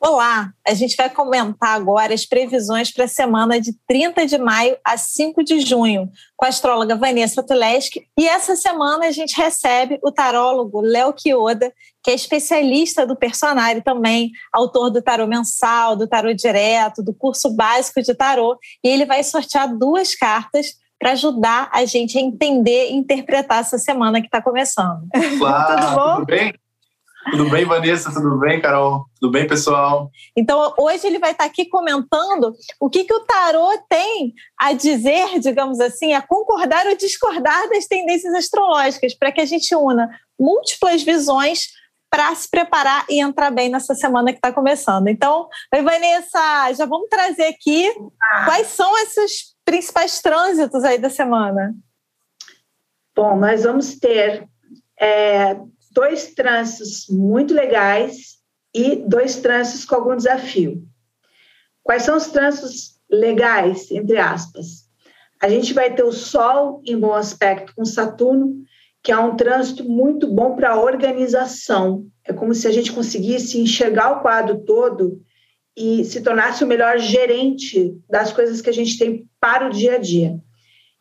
Olá, 0.00 0.52
a 0.64 0.74
gente 0.74 0.94
vai 0.96 1.10
comentar 1.10 1.74
agora 1.74 2.14
as 2.14 2.24
previsões 2.24 2.88
para 2.92 3.06
a 3.06 3.08
semana 3.08 3.60
de 3.60 3.72
30 3.84 4.26
de 4.28 4.38
maio 4.38 4.76
a 4.84 4.96
5 4.96 5.42
de 5.42 5.58
junho, 5.58 6.08
com 6.36 6.46
a 6.46 6.48
astróloga 6.48 6.94
Vanessa 6.94 7.42
Tuleski. 7.42 8.06
E 8.16 8.28
essa 8.28 8.54
semana 8.54 9.06
a 9.06 9.10
gente 9.10 9.36
recebe 9.36 9.98
o 10.00 10.12
tarólogo 10.12 10.80
Léo 10.80 11.12
Kioda, 11.12 11.72
que 12.00 12.12
é 12.12 12.14
especialista 12.14 13.04
do 13.04 13.16
personagem 13.16 13.82
também, 13.82 14.30
autor 14.52 14.88
do 14.88 15.02
tarô 15.02 15.26
mensal, 15.26 15.96
do 15.96 16.06
tarô 16.06 16.32
direto, 16.32 17.02
do 17.02 17.12
curso 17.12 17.50
básico 17.50 18.00
de 18.00 18.14
tarô. 18.14 18.56
E 18.84 18.88
ele 18.88 19.04
vai 19.04 19.24
sortear 19.24 19.76
duas 19.76 20.14
cartas 20.14 20.74
para 20.96 21.12
ajudar 21.12 21.70
a 21.72 21.84
gente 21.84 22.16
a 22.16 22.20
entender 22.20 22.90
e 22.90 22.94
interpretar 22.94 23.62
essa 23.62 23.78
semana 23.78 24.20
que 24.20 24.28
está 24.28 24.40
começando. 24.40 25.08
Olá, 25.40 25.64
tudo 25.64 25.94
bom? 25.96 26.14
Tudo 26.14 26.26
bem? 26.26 26.54
Tudo 27.30 27.50
bem, 27.50 27.64
Vanessa? 27.64 28.12
Tudo 28.12 28.38
bem, 28.38 28.60
Carol? 28.60 29.04
Tudo 29.20 29.32
bem, 29.32 29.46
pessoal? 29.46 30.10
Então, 30.36 30.74
hoje 30.78 31.06
ele 31.06 31.18
vai 31.18 31.32
estar 31.32 31.44
aqui 31.44 31.66
comentando 31.66 32.54
o 32.80 32.88
que, 32.88 33.04
que 33.04 33.14
o 33.14 33.20
tarô 33.20 33.70
tem 33.88 34.34
a 34.58 34.72
dizer, 34.72 35.38
digamos 35.38 35.80
assim, 35.80 36.14
a 36.14 36.22
concordar 36.22 36.86
ou 36.86 36.96
discordar 36.96 37.68
das 37.68 37.86
tendências 37.86 38.34
astrológicas, 38.34 39.14
para 39.14 39.32
que 39.32 39.40
a 39.40 39.46
gente 39.46 39.74
una 39.74 40.08
múltiplas 40.38 41.02
visões 41.02 41.68
para 42.10 42.34
se 42.34 42.48
preparar 42.50 43.04
e 43.08 43.20
entrar 43.20 43.50
bem 43.50 43.68
nessa 43.68 43.94
semana 43.94 44.32
que 44.32 44.38
está 44.38 44.52
começando. 44.52 45.08
Então, 45.08 45.48
oi, 45.74 45.82
Vanessa, 45.82 46.72
já 46.72 46.86
vamos 46.86 47.08
trazer 47.08 47.44
aqui 47.44 47.92
quais 48.44 48.68
são 48.68 48.96
esses 48.98 49.54
principais 49.64 50.20
trânsitos 50.22 50.84
aí 50.84 50.98
da 50.98 51.10
semana. 51.10 51.74
Bom, 53.14 53.36
nós 53.36 53.64
vamos 53.64 53.98
ter 53.98 54.48
é, 54.98 55.56
dois 55.98 56.32
trânsitos 56.32 57.06
muito 57.10 57.52
legais 57.52 58.36
e 58.72 58.94
dois 58.94 59.34
trânsitos 59.34 59.84
com 59.84 59.96
algum 59.96 60.14
desafio. 60.14 60.84
Quais 61.82 62.04
são 62.04 62.16
os 62.16 62.28
trânsitos 62.28 63.00
legais, 63.10 63.90
entre 63.90 64.16
aspas? 64.16 64.88
A 65.42 65.48
gente 65.48 65.74
vai 65.74 65.92
ter 65.92 66.04
o 66.04 66.12
Sol 66.12 66.80
em 66.86 66.96
bom 66.96 67.12
aspecto 67.14 67.74
com 67.74 67.84
Saturno, 67.84 68.62
que 69.02 69.10
é 69.10 69.18
um 69.18 69.34
trânsito 69.34 69.82
muito 69.88 70.32
bom 70.32 70.54
para 70.54 70.70
a 70.70 70.80
organização. 70.80 72.06
É 72.24 72.32
como 72.32 72.54
se 72.54 72.68
a 72.68 72.72
gente 72.72 72.92
conseguisse 72.92 73.58
enxergar 73.58 74.18
o 74.18 74.20
quadro 74.20 74.64
todo 74.64 75.20
e 75.76 76.04
se 76.04 76.20
tornasse 76.20 76.62
o 76.62 76.66
melhor 76.68 77.00
gerente 77.00 77.98
das 78.08 78.32
coisas 78.32 78.60
que 78.60 78.70
a 78.70 78.74
gente 78.74 78.96
tem 78.96 79.28
para 79.40 79.66
o 79.66 79.70
dia 79.70 79.96
a 79.96 79.98
dia. 79.98 80.38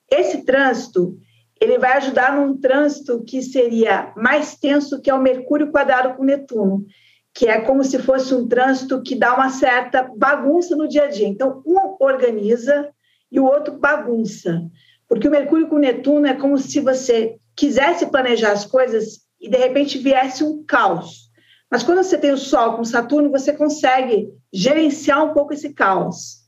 Esse 0.10 0.44
trânsito 0.44 1.20
ele 1.60 1.78
vai 1.78 1.94
ajudar 1.98 2.36
num 2.36 2.58
trânsito 2.58 3.24
que 3.24 3.42
seria 3.42 4.14
mais 4.16 4.56
tenso, 4.56 5.02
que 5.02 5.10
é 5.10 5.14
o 5.14 5.22
Mercúrio 5.22 5.72
quadrado 5.72 6.16
com 6.16 6.24
Netuno, 6.24 6.86
que 7.34 7.48
é 7.48 7.62
como 7.62 7.84
se 7.84 8.00
fosse 8.00 8.34
um 8.34 8.48
trânsito 8.48 9.02
que 9.02 9.16
dá 9.16 9.34
uma 9.34 9.50
certa 9.50 10.04
bagunça 10.16 10.76
no 10.76 10.88
dia 10.88 11.04
a 11.04 11.08
dia. 11.08 11.28
Então, 11.28 11.62
um 11.66 11.96
organiza 12.00 12.90
e 13.32 13.40
o 13.40 13.46
outro 13.46 13.78
bagunça. 13.78 14.64
Porque 15.08 15.28
o 15.28 15.32
Mercúrio 15.32 15.68
com 15.68 15.78
Netuno 15.78 16.28
é 16.28 16.34
como 16.34 16.58
se 16.58 16.80
você 16.80 17.38
quisesse 17.56 18.08
planejar 18.08 18.52
as 18.52 18.66
coisas 18.66 19.20
e 19.40 19.50
de 19.50 19.58
repente 19.58 19.98
viesse 19.98 20.44
um 20.44 20.64
caos. 20.64 21.28
Mas 21.70 21.84
quando 21.84 22.04
você 22.04 22.18
tem 22.18 22.32
o 22.32 22.38
Sol 22.38 22.76
com 22.76 22.84
Saturno, 22.84 23.30
você 23.30 23.52
consegue 23.54 24.30
gerenciar 24.54 25.24
um 25.24 25.34
pouco 25.34 25.54
esse 25.54 25.74
caos. 25.74 26.47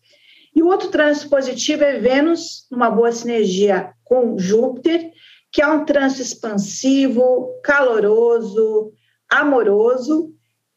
E 0.59 0.61
o 0.61 0.67
outro 0.67 0.89
trânsito 0.89 1.29
positivo 1.29 1.85
é 1.85 1.99
Vênus, 1.99 2.67
numa 2.69 2.91
boa 2.91 3.13
sinergia 3.13 3.93
com 4.03 4.38
Júpiter, 4.38 5.09
que 5.49 5.61
é 5.61 5.67
um 5.69 5.85
trânsito 5.85 6.21
expansivo, 6.21 7.47
caloroso, 7.63 8.91
amoroso, 9.31 10.33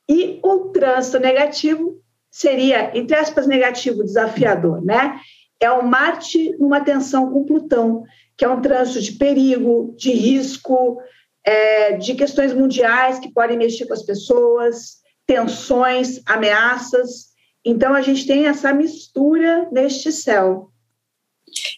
e 0.09 0.39
o 0.41 0.69
trânsito 0.69 1.19
negativo 1.19 2.01
seria, 2.31 2.97
entre 2.97 3.17
aspas, 3.17 3.49
negativo, 3.49 4.05
desafiador, 4.05 4.85
né? 4.85 5.19
É 5.59 5.69
o 5.69 5.85
Marte 5.85 6.57
numa 6.61 6.81
tensão 6.81 7.33
com 7.33 7.45
Plutão, 7.45 8.05
que 8.37 8.45
é 8.45 8.49
um 8.49 8.63
trânsito 8.63 9.01
de 9.01 9.13
perigo, 9.15 9.97
de 9.99 10.13
risco, 10.13 11.03
é, 11.45 11.97
de 11.97 12.15
questões 12.15 12.55
mundiais 12.55 13.19
que 13.19 13.33
podem 13.33 13.59
mexer 13.59 13.87
com 13.87 13.95
as 13.95 14.05
pessoas, 14.05 14.99
tensões, 15.27 16.21
ameaças. 16.25 17.32
Então, 17.65 17.95
a 17.95 18.01
gente 18.01 18.27
tem 18.27 18.47
essa 18.47 18.73
mistura 18.73 19.69
neste 19.71 20.11
céu. 20.11 20.71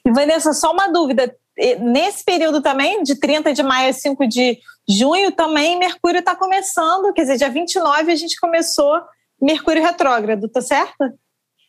E, 0.07 0.11
Vanessa, 0.13 0.53
só 0.53 0.73
uma 0.73 0.89
dúvida. 0.89 1.35
Nesse 1.81 2.25
período 2.25 2.61
também, 2.61 3.03
de 3.03 3.19
30 3.19 3.53
de 3.53 3.63
maio 3.63 3.91
a 3.91 3.93
5 3.93 4.27
de 4.27 4.59
junho, 4.89 5.33
também 5.33 5.79
Mercúrio 5.79 6.19
está 6.19 6.35
começando, 6.35 7.13
quer 7.13 7.23
dizer, 7.23 7.39
dia 7.39 7.51
29 7.51 8.13
a 8.13 8.17
gente 8.17 8.39
começou 8.41 9.01
Mercúrio 9.41 9.83
retrógrado, 9.83 10.49
tá 10.49 10.61
certo? 10.61 11.13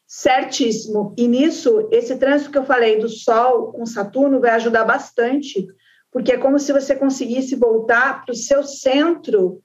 Certíssimo. 0.08 1.14
E 1.18 1.28
nisso, 1.28 1.88
esse 1.92 2.16
trânsito 2.18 2.52
que 2.52 2.58
eu 2.58 2.66
falei 2.66 3.00
do 3.00 3.10
Sol 3.10 3.72
com 3.74 3.86
Saturno 3.86 4.40
vai 4.40 4.52
ajudar 4.52 4.86
bastante, 4.86 5.66
porque 6.12 6.32
é 6.32 6.38
como 6.38 6.60
se 6.60 6.72
você 6.72 6.96
conseguisse 6.96 7.56
voltar 7.56 8.24
para 8.24 8.32
o 8.32 8.36
seu 8.36 8.64
centro 8.64 9.62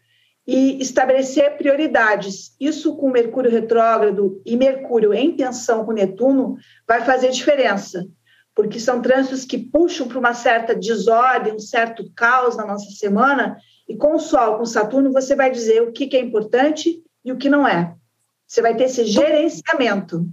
e 0.53 0.83
estabelecer 0.83 1.57
prioridades. 1.57 2.57
Isso 2.59 2.97
com 2.97 3.09
Mercúrio 3.09 3.49
retrógrado 3.49 4.43
e 4.45 4.57
Mercúrio 4.57 5.15
em 5.15 5.37
tensão 5.37 5.85
com 5.85 5.93
Netuno 5.93 6.57
vai 6.89 7.05
fazer 7.05 7.31
diferença, 7.31 8.05
porque 8.53 8.81
são 8.81 9.01
trânsitos 9.01 9.45
que 9.45 9.57
puxam 9.57 10.09
para 10.09 10.19
uma 10.19 10.35
certa 10.35 10.75
desordem, 10.75 11.55
um 11.55 11.61
certo 11.61 12.11
caos 12.17 12.57
na 12.57 12.67
nossa 12.67 12.91
semana, 12.91 13.59
e 13.89 13.97
com 13.97 14.17
o 14.17 14.19
Sol, 14.19 14.59
com 14.59 14.65
Saturno, 14.65 15.13
você 15.13 15.37
vai 15.37 15.53
dizer 15.53 15.83
o 15.83 15.93
que, 15.93 16.17
é 16.17 16.21
importante 16.21 17.01
e 17.25 17.31
o 17.31 17.37
que 17.37 17.49
não 17.49 17.65
é. 17.65 17.95
Você 18.45 18.61
vai 18.61 18.75
ter 18.75 18.85
esse 18.85 19.05
gerenciamento. 19.05 20.27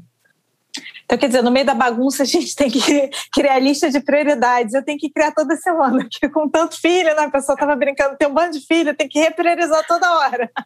Então, 1.08 1.18
quer 1.18 1.28
dizer, 1.28 1.42
no 1.42 1.50
meio 1.50 1.66
da 1.66 1.74
bagunça, 1.74 2.24
a 2.24 2.26
gente 2.26 2.54
tem 2.54 2.70
que 2.70 2.80
criar 3.32 3.60
lista 3.60 3.90
de 3.90 4.02
prioridades. 4.02 4.74
Eu 4.74 4.84
tenho 4.84 5.00
que 5.00 5.10
criar 5.10 5.32
toda 5.32 5.56
semana, 5.56 6.00
porque 6.12 6.28
com 6.28 6.50
tanto 6.50 6.80
filho, 6.80 7.16
né? 7.16 7.24
A 7.24 7.32
pessoa 7.32 7.54
estava 7.54 7.78
brincando, 7.78 8.18
tem 8.18 8.28
um 8.28 8.34
bando 8.34 8.60
de 8.60 8.66
filho, 8.66 8.94
tem 8.94 9.08
que 9.08 9.18
repriorizar 9.18 9.88
toda 9.88 10.12
hora. 10.20 10.52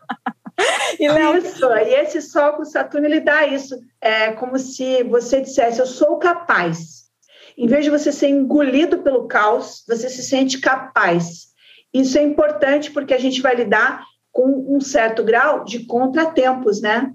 E 0.99 1.07
Léo... 1.07 1.37
Isso, 1.37 1.65
e 1.65 1.93
esse 1.95 2.21
Sol 2.21 2.53
com 2.53 2.65
Saturno, 2.65 3.07
ele 3.07 3.21
dá 3.21 3.47
isso. 3.47 3.75
É 3.99 4.33
como 4.33 4.59
se 4.59 5.01
você 5.03 5.41
dissesse, 5.41 5.79
eu 5.79 5.87
sou 5.87 6.17
capaz. 6.17 7.05
Em 7.57 7.65
vez 7.65 7.83
de 7.83 7.89
você 7.89 8.11
ser 8.11 8.27
engolido 8.27 8.99
pelo 8.99 9.27
caos, 9.27 9.83
você 9.87 10.07
se 10.07 10.21
sente 10.21 10.59
capaz. 10.59 11.47
Isso 11.91 12.15
é 12.19 12.21
importante 12.21 12.91
porque 12.91 13.13
a 13.13 13.17
gente 13.17 13.41
vai 13.41 13.55
lidar 13.55 14.03
com 14.31 14.75
um 14.75 14.79
certo 14.79 15.23
grau 15.23 15.63
de 15.63 15.85
contratempos, 15.85 16.79
né? 16.79 17.11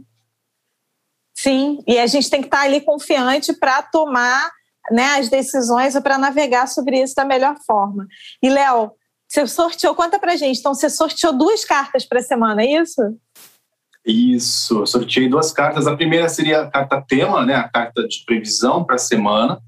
Sim, 1.46 1.78
e 1.86 1.96
a 1.96 2.08
gente 2.08 2.28
tem 2.28 2.40
que 2.40 2.48
estar 2.48 2.62
ali 2.62 2.80
confiante 2.80 3.52
para 3.52 3.80
tomar 3.80 4.50
né, 4.90 5.16
as 5.16 5.28
decisões 5.28 5.94
ou 5.94 6.02
para 6.02 6.18
navegar 6.18 6.66
sobre 6.66 7.00
isso 7.00 7.14
da 7.14 7.24
melhor 7.24 7.54
forma. 7.64 8.04
E, 8.42 8.50
Léo, 8.50 8.90
você 9.28 9.46
sorteou, 9.46 9.94
conta 9.94 10.18
para 10.18 10.34
gente, 10.34 10.58
então 10.58 10.74
você 10.74 10.90
sorteou 10.90 11.32
duas 11.32 11.64
cartas 11.64 12.04
para 12.04 12.18
a 12.18 12.22
semana, 12.22 12.62
é 12.64 12.82
isso? 12.82 13.00
Isso, 14.04 14.80
eu 14.80 14.86
sorteei 14.88 15.28
duas 15.28 15.52
cartas. 15.52 15.86
A 15.86 15.94
primeira 15.94 16.28
seria 16.28 16.62
a 16.62 16.68
carta 16.68 17.00
tema, 17.06 17.46
né, 17.46 17.54
a 17.54 17.68
carta 17.68 18.02
de 18.08 18.24
previsão 18.26 18.82
para 18.82 18.96
a 18.96 18.98
semana. 18.98 19.60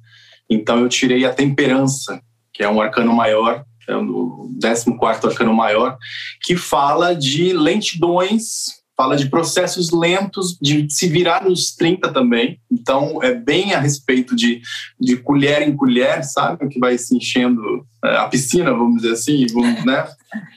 Então 0.51 0.81
eu 0.81 0.89
tirei 0.89 1.25
a 1.25 1.33
temperança, 1.33 2.21
que 2.53 2.65
é 2.65 2.69
um 2.69 2.81
arcano 2.81 3.13
maior, 3.13 3.65
é 3.89 3.95
o 3.95 4.51
14 4.61 5.29
arcano 5.29 5.55
maior, 5.55 5.97
que 6.43 6.57
fala 6.57 7.15
de 7.15 7.53
lentidões 7.53 8.78
fala 8.99 9.17
de 9.17 9.31
processos 9.31 9.93
lentos, 9.93 10.59
de 10.61 10.91
se 10.91 11.07
virar 11.07 11.45
nos 11.45 11.73
30 11.77 12.13
também. 12.13 12.59
Então, 12.69 13.23
é 13.23 13.33
bem 13.33 13.73
a 13.73 13.79
respeito 13.79 14.35
de, 14.35 14.61
de 15.01 15.17
colher 15.19 15.63
em 15.63 15.77
colher, 15.77 16.25
sabe? 16.25 16.69
Que 16.69 16.81
vai 16.81 16.99
se 16.99 17.17
enchendo 17.17 17.63
é, 18.05 18.17
a 18.17 18.27
piscina, 18.27 18.73
vamos 18.73 19.03
dizer 19.03 19.13
assim, 19.13 19.47
vamos, 19.53 19.85
né? 19.85 20.05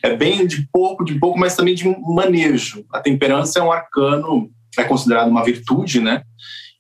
É 0.02 0.16
bem 0.16 0.48
de 0.48 0.68
pouco, 0.74 1.06
de 1.06 1.20
pouco, 1.20 1.38
mas 1.38 1.56
também 1.56 1.76
de 1.76 1.88
manejo. 1.88 2.84
A 2.92 3.00
temperança 3.00 3.60
é 3.60 3.62
um 3.62 3.72
arcano, 3.72 4.50
é 4.76 4.84
considerado 4.84 5.30
uma 5.30 5.44
virtude, 5.44 6.00
né? 6.00 6.24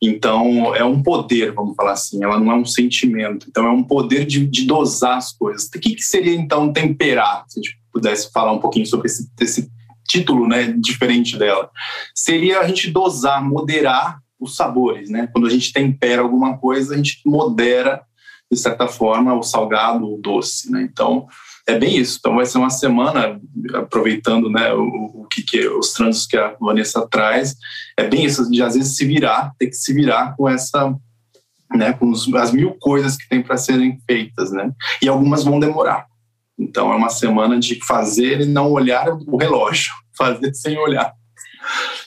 Então, 0.01 0.73
é 0.73 0.83
um 0.83 1.03
poder, 1.03 1.53
vamos 1.53 1.75
falar 1.75 1.91
assim, 1.91 2.23
ela 2.23 2.39
não 2.39 2.51
é 2.51 2.55
um 2.55 2.65
sentimento. 2.65 3.45
Então, 3.47 3.67
é 3.67 3.69
um 3.69 3.83
poder 3.83 4.25
de, 4.25 4.47
de 4.47 4.65
dosar 4.65 5.17
as 5.17 5.31
coisas. 5.31 5.67
O 5.67 5.79
que, 5.79 5.93
que 5.93 6.01
seria, 6.01 6.33
então, 6.33 6.73
temperar? 6.73 7.45
Se 7.47 7.59
a 7.59 7.61
gente 7.61 7.77
pudesse 7.93 8.31
falar 8.31 8.51
um 8.51 8.59
pouquinho 8.59 8.87
sobre 8.87 9.05
esse, 9.05 9.29
esse 9.39 9.69
título 10.11 10.47
né, 10.47 10.73
diferente 10.77 11.37
dela. 11.37 11.69
Seria 12.13 12.59
a 12.59 12.67
gente 12.67 12.91
dosar, 12.91 13.43
moderar 13.43 14.19
os 14.39 14.55
sabores. 14.55 15.09
Né? 15.09 15.27
Quando 15.31 15.47
a 15.47 15.49
gente 15.49 15.71
tempera 15.71 16.21
alguma 16.21 16.57
coisa, 16.57 16.93
a 16.93 16.97
gente 16.97 17.21
modera, 17.25 18.01
de 18.51 18.59
certa 18.59 18.87
forma, 18.87 19.33
o 19.33 19.43
salgado, 19.43 20.13
o 20.13 20.17
doce. 20.17 20.69
Né? 20.69 20.81
Então, 20.91 21.27
é 21.65 21.77
bem 21.77 21.97
isso. 21.97 22.17
Então, 22.19 22.35
vai 22.35 22.45
ser 22.45 22.57
uma 22.57 22.69
semana, 22.69 23.39
aproveitando 23.73 24.49
né, 24.49 24.73
o, 24.73 25.21
o 25.21 25.27
que, 25.31 25.43
que 25.43 25.65
os 25.67 25.93
trânsitos 25.93 26.27
que 26.27 26.37
a 26.37 26.55
Vanessa 26.59 27.07
traz, 27.07 27.55
é 27.97 28.05
bem 28.05 28.25
isso, 28.25 28.49
de 28.49 28.61
às 28.61 28.75
vezes 28.75 28.97
se 28.97 29.05
virar, 29.05 29.53
ter 29.57 29.67
que 29.67 29.75
se 29.75 29.93
virar 29.93 30.35
com 30.35 30.49
essa. 30.49 30.93
Né, 31.73 31.93
com 31.93 32.11
as 32.35 32.51
mil 32.51 32.75
coisas 32.81 33.15
que 33.15 33.29
tem 33.29 33.41
para 33.41 33.55
serem 33.55 33.97
feitas, 34.05 34.51
né? 34.51 34.73
E 35.01 35.07
algumas 35.07 35.45
vão 35.45 35.57
demorar. 35.57 36.05
Então 36.61 36.93
é 36.93 36.95
uma 36.95 37.09
semana 37.09 37.59
de 37.59 37.83
fazer 37.85 38.41
e 38.41 38.45
não 38.45 38.71
olhar 38.71 39.07
o 39.09 39.37
relógio, 39.37 39.91
fazer 40.15 40.53
sem 40.53 40.77
olhar. 40.77 41.11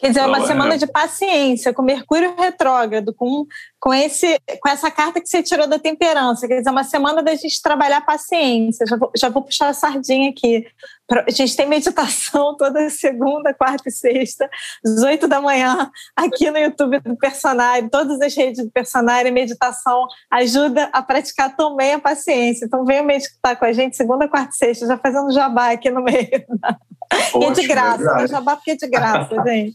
Quer 0.00 0.08
dizer, 0.08 0.20
é 0.20 0.26
uma 0.26 0.46
semana 0.46 0.76
de 0.76 0.86
paciência, 0.86 1.72
com 1.72 1.82
Mercúrio 1.82 2.34
retrógrado, 2.36 3.14
com, 3.14 3.46
com, 3.84 3.92
esse, 3.92 4.40
com 4.62 4.69
essa 4.70 4.90
carta 4.90 5.20
que 5.20 5.28
você 5.28 5.42
tirou 5.42 5.66
da 5.66 5.78
temperança. 5.78 6.48
Quer 6.48 6.56
dizer, 6.56 6.70
é 6.70 6.72
uma 6.72 6.84
semana 6.84 7.22
da 7.22 7.34
gente 7.34 7.60
trabalhar 7.60 8.00
paciência. 8.00 8.86
Já 8.86 8.96
vou, 8.96 9.12
já 9.14 9.28
vou 9.28 9.42
puxar 9.42 9.69
a 9.69 9.75
sardinha 9.75 10.31
aqui. 10.31 10.66
A 11.10 11.31
gente 11.31 11.54
tem 11.54 11.69
meditação 11.69 12.56
toda 12.56 12.88
segunda, 12.88 13.52
quarta 13.52 13.90
e 13.90 13.92
sexta, 13.92 14.48
às 14.82 15.02
oito 15.02 15.28
da 15.28 15.38
manhã, 15.38 15.90
aqui 16.16 16.50
no 16.50 16.56
YouTube 16.56 16.98
do 17.00 17.14
Personário, 17.14 17.90
todas 17.90 18.19
as 18.22 18.34
redes 18.34 18.64
do 18.64 18.70
Personário. 18.70 19.31
Meditação 19.31 20.06
ajuda 20.30 20.88
a 20.90 21.02
praticar 21.02 21.54
também 21.54 21.92
a 21.92 21.98
paciência. 21.98 22.64
Então, 22.64 22.87
venha 22.87 23.02
meditar 23.02 23.54
com 23.54 23.66
a 23.66 23.72
gente 23.75 23.98
segunda, 23.98 24.26
quarta 24.26 24.54
e 24.54 24.56
sexta, 24.56 24.87
já 24.87 24.96
fazendo 24.96 25.30
jabá 25.30 25.72
aqui 25.72 25.90
no 25.90 26.02
meio. 26.02 26.30
Ótimo, 27.34 27.44
é 27.44 27.50
de 27.50 27.66
graça, 27.66 28.16
é 28.19 28.26
jabá 28.26 28.56
porque 28.56 28.70
é 28.70 28.76
de 28.76 28.87
graça, 28.87 29.37
gente. 29.44 29.75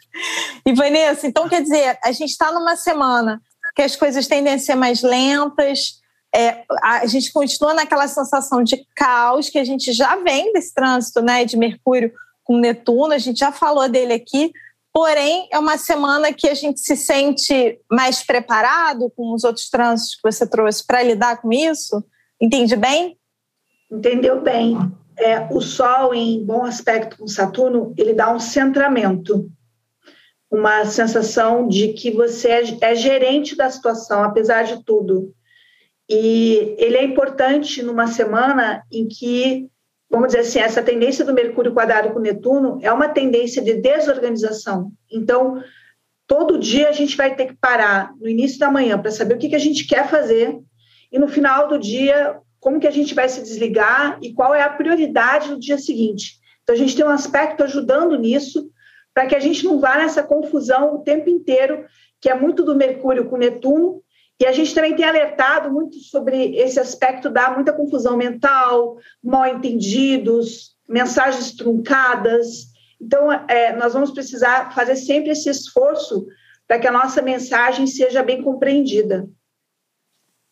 E 0.65 0.73
Vanessa, 0.73 1.27
então 1.27 1.47
quer 1.47 1.62
dizer, 1.62 1.95
a 2.03 2.12
gente 2.12 2.31
está 2.31 2.51
numa 2.51 2.75
semana 2.75 3.39
que 3.79 3.83
as 3.83 3.95
coisas 3.95 4.27
tendem 4.27 4.55
a 4.55 4.59
ser 4.59 4.75
mais 4.75 5.01
lentas, 5.01 6.01
é, 6.35 6.65
a 6.83 7.05
gente 7.05 7.31
continua 7.31 7.73
naquela 7.73 8.09
sensação 8.09 8.61
de 8.61 8.85
caos 8.93 9.47
que 9.47 9.57
a 9.57 9.63
gente 9.63 9.93
já 9.93 10.17
vem 10.17 10.51
desse 10.51 10.73
trânsito 10.73 11.21
né, 11.21 11.45
de 11.45 11.55
Mercúrio 11.55 12.11
com 12.43 12.57
Netuno, 12.57 13.13
a 13.13 13.17
gente 13.17 13.39
já 13.39 13.53
falou 13.53 13.87
dele 13.87 14.11
aqui, 14.11 14.51
porém 14.91 15.47
é 15.49 15.57
uma 15.57 15.77
semana 15.77 16.33
que 16.33 16.49
a 16.49 16.53
gente 16.53 16.81
se 16.81 16.97
sente 16.97 17.79
mais 17.89 18.21
preparado 18.21 19.09
com 19.15 19.33
os 19.33 19.45
outros 19.45 19.69
trânsitos 19.69 20.15
que 20.15 20.29
você 20.29 20.45
trouxe 20.45 20.85
para 20.85 21.01
lidar 21.01 21.37
com 21.41 21.49
isso. 21.53 22.03
Entendi 22.41 22.75
bem? 22.75 23.17
Entendeu 23.89 24.41
bem. 24.41 24.77
É, 25.17 25.47
o 25.51 25.61
Sol, 25.61 26.13
em 26.13 26.43
bom 26.43 26.65
aspecto 26.65 27.17
com 27.17 27.27
Saturno, 27.29 27.93
ele 27.97 28.13
dá 28.13 28.29
um 28.29 28.41
centramento 28.41 29.49
uma 30.51 30.86
sensação 30.86 31.68
de 31.68 31.94
que 31.94 32.12
você 32.12 32.50
é, 32.50 32.63
é 32.81 32.96
gerente 32.96 33.56
da 33.56 33.69
situação, 33.69 34.24
apesar 34.24 34.63
de 34.63 34.84
tudo. 34.84 35.34
E 36.10 36.75
ele 36.80 36.98
é 36.98 37.04
importante 37.04 37.84
numa 37.84 38.07
semana 38.07 38.84
em 38.92 39.07
que, 39.07 39.68
vamos 40.10 40.28
dizer 40.30 40.40
assim, 40.40 40.60
essa 40.60 40.81
tendência 40.81 41.24
do 41.24 41.34
Mercúrio 41.34 41.74
quadrado 41.74 42.12
com 42.12 42.19
Netuno 42.19 42.80
é 42.81 42.92
uma 42.92 43.10
tendência 43.10 43.62
de 43.62 43.75
desorganização. 43.75 44.92
Então, 45.12 45.63
todo 46.25 46.57
dia 46.57 46.90
a 46.90 46.94
gente 46.94 47.16
vai 47.16 47.36
ter 47.36 47.46
que 47.46 47.57
parar 47.62 48.12
no 48.19 48.28
início 48.28 48.57
da 48.57 48.72
manhã 48.72 49.00
para 49.00 49.12
saber 49.12 49.36
o 49.36 49.38
que, 49.38 49.50
que 49.50 49.56
a 49.56 49.60
gente 49.60 49.86
quer 49.86 50.10
fazer 50.10 50.60
e 51.12 51.19
no 51.19 51.28
final 51.28 51.68
do 51.68 51.78
dia 51.78 52.40
como 52.60 52.80
que 52.80 52.88
a 52.88 52.92
gente 52.92 53.13
vai 53.13 53.30
se 53.30 53.42
desligar 53.42 54.19
e 54.22 54.34
qual 54.34 54.54
é 54.54 54.63
a 54.63 54.69
prioridade 54.69 55.50
no 55.50 55.60
dia 55.60 55.78
seguinte. 55.78 56.40
Então, 56.63 56.75
a 56.75 56.78
gente 56.78 56.96
tem 56.96 57.06
um 57.06 57.10
aspecto 57.10 57.63
ajudando 57.63 58.18
nisso, 58.18 58.69
para 59.13 59.25
que 59.25 59.35
a 59.35 59.39
gente 59.39 59.63
não 59.65 59.79
vá 59.79 59.97
nessa 59.97 60.23
confusão 60.23 60.95
o 60.95 61.00
tempo 61.00 61.29
inteiro, 61.29 61.85
que 62.21 62.29
é 62.29 62.35
muito 62.35 62.63
do 62.63 62.75
Mercúrio 62.75 63.29
com 63.29 63.38
Netuno, 63.38 64.03
e 64.39 64.45
a 64.45 64.51
gente 64.53 64.73
também 64.73 64.95
tem 64.95 65.06
alertado 65.06 65.69
muito 65.69 65.97
sobre 65.97 66.56
esse 66.56 66.79
aspecto 66.79 67.29
da 67.29 67.51
muita 67.51 67.73
confusão 67.73 68.15
mental, 68.15 68.97
mal 69.21 69.45
entendidos, 69.45 70.77
mensagens 70.88 71.51
truncadas. 71.51 72.67
Então, 73.01 73.31
é, 73.50 73.75
nós 73.75 73.94
vamos 73.94 74.11
precisar 74.11 74.73
fazer 74.73 74.95
sempre 74.95 75.31
esse 75.31 75.50
esforço 75.50 76.25
para 76.65 76.79
que 76.79 76.88
a 76.88 76.91
nossa 76.91 77.21
mensagem 77.21 77.85
seja 77.85 78.23
bem 78.23 78.41
compreendida. 78.41 79.27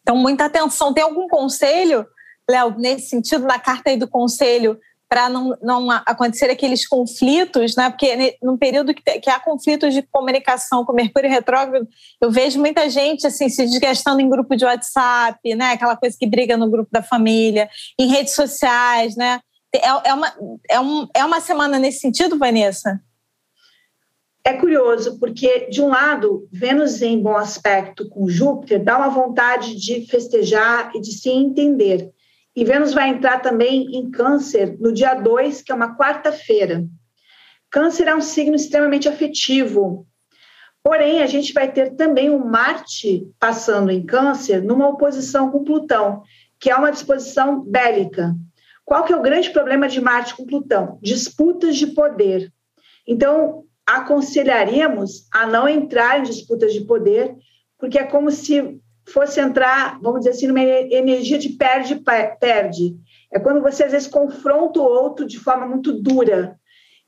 Então, 0.01 0.18
muita 0.18 0.45
atenção. 0.45 0.94
Tem 0.94 1.03
algum 1.03 1.27
conselho, 1.27 2.06
Léo, 2.50 2.75
nesse 2.77 3.10
sentido, 3.10 3.45
na 3.45 3.60
carta 3.60 3.89
aí 3.89 3.98
do 3.98 4.07
conselho, 4.07 4.80
para 5.09 5.30
não, 5.30 5.57
não 5.62 5.89
acontecer 6.06 6.50
aqueles 6.50 6.88
conflitos, 6.88 7.75
né? 7.75 7.89
Porque 7.89 8.38
num 8.42 8.57
período 8.57 8.94
que, 8.94 9.01
que 9.19 9.30
há 9.30 9.39
conflitos 9.39 9.94
de 9.94 10.01
comunicação 10.01 10.83
com 10.83 10.94
Mercúrio 10.94 11.30
retrógrado, 11.30 11.88
eu 12.21 12.30
vejo 12.30 12.59
muita 12.59 12.89
gente 12.89 13.25
assim 13.25 13.48
se 13.48 13.65
desgastando 13.65 14.19
em 14.19 14.30
grupo 14.30 14.56
de 14.56 14.65
WhatsApp, 14.65 15.56
né? 15.56 15.71
Aquela 15.71 15.95
coisa 15.95 16.15
que 16.18 16.27
briga 16.27 16.57
no 16.57 16.69
grupo 16.69 16.89
da 16.92 17.01
família, 17.01 17.69
em 17.98 18.07
redes 18.07 18.33
sociais, 18.33 19.15
né? 19.15 19.39
É, 19.74 20.09
é, 20.09 20.13
uma, 20.13 20.33
é, 20.69 20.80
um, 20.80 21.07
é 21.15 21.25
uma 21.25 21.39
semana 21.39 21.80
nesse 21.80 22.00
sentido, 22.00 22.38
Vanessa? 22.38 23.00
É 24.44 24.53
curioso, 24.53 25.19
porque, 25.19 25.68
de 25.69 25.81
um 25.81 25.89
lado, 25.89 26.48
Vênus 26.51 27.01
em 27.01 27.21
bom 27.21 27.36
aspecto 27.36 28.07
com 28.07 28.30
Júpiter 28.30 28.81
dá 28.81 28.98
uma 28.98 29.10
vontade 29.10 29.75
de 29.75 30.06
festejar 30.07 30.92
e 30.95 31.01
de 31.01 31.12
se 31.12 31.30
entender. 31.30 32.13
E 32.57 32.65
Vênus 32.65 32.92
vai 32.92 33.09
entrar 33.09 33.39
também 33.39 33.83
em 33.95 34.09
Câncer 34.09 34.75
no 34.80 34.92
dia 34.92 35.13
2, 35.13 35.62
que 35.62 35.71
é 35.71 35.75
uma 35.75 35.95
quarta-feira. 35.95 36.88
Câncer 37.69 38.07
é 38.07 38.15
um 38.15 38.19
signo 38.19 38.56
extremamente 38.56 39.07
afetivo. 39.07 40.07
Porém, 40.83 41.21
a 41.21 41.27
gente 41.27 41.54
vai 41.54 41.71
ter 41.71 41.95
também 41.95 42.31
o 42.31 42.44
Marte 42.44 43.30
passando 43.39 43.92
em 43.92 44.04
Câncer 44.04 44.63
numa 44.63 44.89
oposição 44.89 45.51
com 45.51 45.63
Plutão, 45.63 46.24
que 46.59 46.71
é 46.71 46.75
uma 46.75 46.89
disposição 46.89 47.62
bélica. 47.62 48.36
Qual 48.83 49.03
que 49.03 49.13
é 49.13 49.15
o 49.15 49.21
grande 49.21 49.51
problema 49.51 49.88
de 49.88 50.01
Marte 50.01 50.36
com 50.36 50.44
Plutão? 50.44 50.98
Disputas 51.00 51.75
de 51.75 51.86
poder. 51.86 52.51
Então, 53.07 53.65
aconselharíamos 53.86 55.27
a 55.31 55.45
não 55.45 55.69
entrar 55.69 56.21
em 56.21 56.24
disputas 56.24 56.74
de 56.74 56.81
poder, 56.81 57.36
porque 57.77 58.00
é 58.00 58.03
como 58.03 58.31
se 58.31 58.81
fosse 59.12 59.39
entrar, 59.39 60.00
vamos 60.01 60.19
dizer 60.19 60.31
assim, 60.31 60.48
numa 60.48 60.62
energia 60.62 61.38
de 61.38 61.50
perde-perde. 61.50 62.95
É 63.31 63.39
quando 63.39 63.62
você, 63.62 63.83
às 63.83 63.92
vezes, 63.92 64.07
confronta 64.07 64.80
o 64.80 64.83
outro 64.83 65.25
de 65.25 65.39
forma 65.39 65.65
muito 65.65 65.94
dura. 65.94 66.57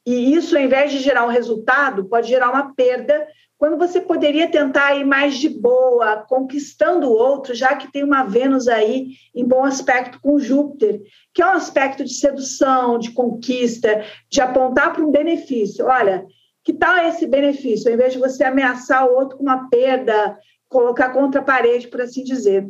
E 0.06 0.34
isso, 0.34 0.58
ao 0.58 0.64
invés 0.64 0.92
de 0.92 1.00
gerar 1.00 1.26
um 1.26 1.30
resultado, 1.30 2.06
pode 2.06 2.28
gerar 2.28 2.50
uma 2.50 2.74
perda, 2.74 3.28
quando 3.60 3.78
você 3.78 4.00
poderia 4.00 4.50
tentar 4.50 4.96
ir 4.96 5.04
mais 5.04 5.38
de 5.38 5.50
boa, 5.50 6.24
conquistando 6.30 7.08
o 7.08 7.14
outro, 7.14 7.54
já 7.54 7.76
que 7.76 7.92
tem 7.92 8.06
uma 8.06 8.24
Vênus 8.24 8.70
aí 8.70 9.10
em 9.36 9.46
bom 9.46 9.66
aspecto 9.66 10.18
com 10.22 10.40
Júpiter, 10.40 11.02
que 11.34 11.42
é 11.42 11.46
um 11.46 11.52
aspecto 11.52 12.06
de 12.06 12.14
sedução, 12.14 12.98
de 12.98 13.12
conquista, 13.12 14.02
de 14.32 14.40
apontar 14.40 14.94
para 14.94 15.06
um 15.06 15.12
benefício. 15.12 15.86
Olha, 15.86 16.26
que 16.64 16.72
tal 16.72 16.98
esse 17.00 17.28
benefício? 17.28 17.90
Ao 17.90 17.94
invés 17.94 18.14
de 18.14 18.20
você 18.20 18.46
ameaçar 18.46 19.06
o 19.06 19.14
outro 19.14 19.38
com 19.38 19.44
uma 19.44 19.70
perda, 19.70 20.38
colocar 20.70 21.10
contra 21.10 21.42
a 21.42 21.44
parede, 21.44 21.88
por 21.88 22.00
assim 22.00 22.24
dizer. 22.24 22.68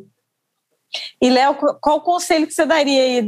E, 1.21 1.29
Léo, 1.29 1.55
qual 1.81 1.97
o 1.97 2.01
conselho 2.01 2.47
que 2.47 2.53
você 2.53 2.65
daria 2.65 3.03
aí 3.03 3.27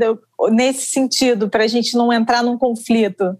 nesse 0.51 0.87
sentido, 0.87 1.49
para 1.49 1.65
a 1.65 1.67
gente 1.67 1.95
não 1.95 2.11
entrar 2.11 2.41
num 2.41 2.57
conflito? 2.57 3.37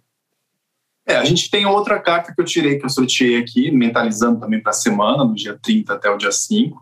É, 1.07 1.15
a 1.15 1.25
gente 1.25 1.49
tem 1.49 1.65
outra 1.65 1.99
carta 1.99 2.33
que 2.33 2.39
eu 2.39 2.45
tirei, 2.45 2.77
que 2.77 2.85
eu 2.85 2.89
sorteei 2.89 3.37
aqui, 3.37 3.71
mentalizando 3.71 4.39
também 4.39 4.61
para 4.61 4.69
a 4.69 4.73
semana, 4.73 5.23
no 5.23 5.33
dia 5.33 5.57
30 5.59 5.93
até 5.93 6.09
o 6.09 6.17
dia 6.17 6.31
5, 6.31 6.77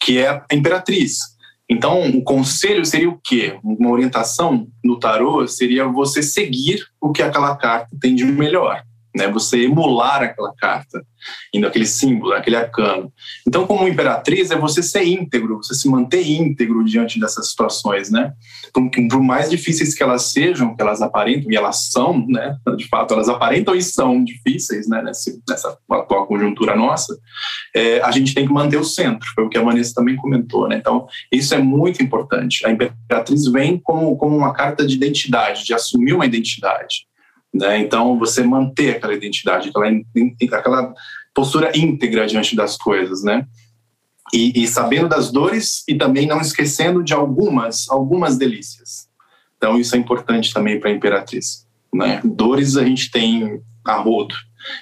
que 0.00 0.18
é 0.18 0.28
a 0.28 0.44
Imperatriz. 0.52 1.18
Então, 1.70 2.08
o 2.08 2.22
conselho 2.22 2.84
seria 2.84 3.08
o 3.08 3.20
quê? 3.22 3.58
Uma 3.62 3.90
orientação 3.90 4.66
no 4.82 4.98
tarô 4.98 5.46
seria 5.46 5.86
você 5.86 6.22
seguir 6.22 6.84
o 7.00 7.12
que 7.12 7.22
aquela 7.22 7.56
carta 7.56 7.88
tem 8.00 8.14
de 8.14 8.24
melhor 8.24 8.82
né? 9.14 9.28
Você 9.28 9.64
emular 9.64 10.22
aquela 10.22 10.52
carta, 10.54 11.04
indo 11.52 11.66
aquele 11.66 11.86
símbolo, 11.86 12.32
aquele 12.32 12.56
arcano. 12.56 13.12
Então, 13.46 13.66
como 13.66 13.86
imperatriz, 13.86 14.50
é 14.50 14.56
você 14.56 14.82
ser 14.82 15.04
íntegro, 15.04 15.58
você 15.58 15.74
se 15.74 15.88
manter 15.88 16.26
íntegro 16.26 16.84
diante 16.84 17.20
dessas 17.20 17.50
situações, 17.50 18.10
né? 18.10 18.32
Por, 18.72 18.90
por 18.90 19.22
mais 19.22 19.48
difíceis 19.48 19.94
que 19.94 20.02
elas 20.02 20.32
sejam, 20.32 20.74
que 20.74 20.82
elas 20.82 21.00
aparentam, 21.00 21.50
e 21.50 21.56
elas 21.56 21.90
são, 21.90 22.26
né? 22.26 22.56
De 22.76 22.88
fato, 22.88 23.14
elas 23.14 23.28
aparentam 23.28 23.74
e 23.74 23.82
são 23.82 24.22
difíceis, 24.24 24.88
né? 24.88 25.00
Nessa, 25.00 25.30
nessa 25.48 25.78
atual 25.90 26.26
conjuntura 26.26 26.74
nossa, 26.74 27.16
é, 27.74 28.00
a 28.00 28.10
gente 28.10 28.34
tem 28.34 28.46
que 28.46 28.52
manter 28.52 28.76
o 28.76 28.84
centro, 28.84 29.28
foi 29.34 29.44
o 29.44 29.48
que 29.48 29.58
a 29.58 29.62
Vanessa 29.62 29.94
também 29.94 30.16
comentou, 30.16 30.68
né? 30.68 30.76
Então, 30.76 31.06
isso 31.30 31.54
é 31.54 31.58
muito 31.58 32.02
importante. 32.02 32.66
A 32.66 32.70
imperatriz 32.70 33.46
vem 33.46 33.78
como, 33.78 34.16
como 34.16 34.36
uma 34.36 34.52
carta 34.52 34.84
de 34.84 34.94
identidade, 34.94 35.64
de 35.64 35.72
assumir 35.72 36.12
uma 36.12 36.26
identidade. 36.26 37.06
Né? 37.54 37.78
Então, 37.78 38.18
você 38.18 38.42
manter 38.42 38.96
aquela 38.96 39.14
identidade, 39.14 39.68
aquela, 39.68 39.88
aquela 40.58 40.94
postura 41.32 41.70
íntegra 41.76 42.26
diante 42.26 42.56
das 42.56 42.76
coisas, 42.76 43.22
né? 43.22 43.46
E, 44.32 44.64
e, 44.64 44.66
sabendo 44.66 45.08
das 45.08 45.30
dores 45.30 45.84
e 45.86 45.94
também 45.94 46.26
não 46.26 46.40
esquecendo 46.40 47.04
de 47.04 47.12
algumas, 47.12 47.88
algumas 47.88 48.36
delícias. 48.36 49.06
Então, 49.56 49.78
isso 49.78 49.94
é 49.94 49.98
importante 49.98 50.52
também 50.52 50.80
para 50.80 50.90
a 50.90 50.92
Imperatriz. 50.92 51.66
Né? 51.92 52.20
Dores 52.24 52.76
a 52.76 52.84
gente 52.84 53.10
tem 53.10 53.60
a 53.84 53.96
rodo, 53.96 54.34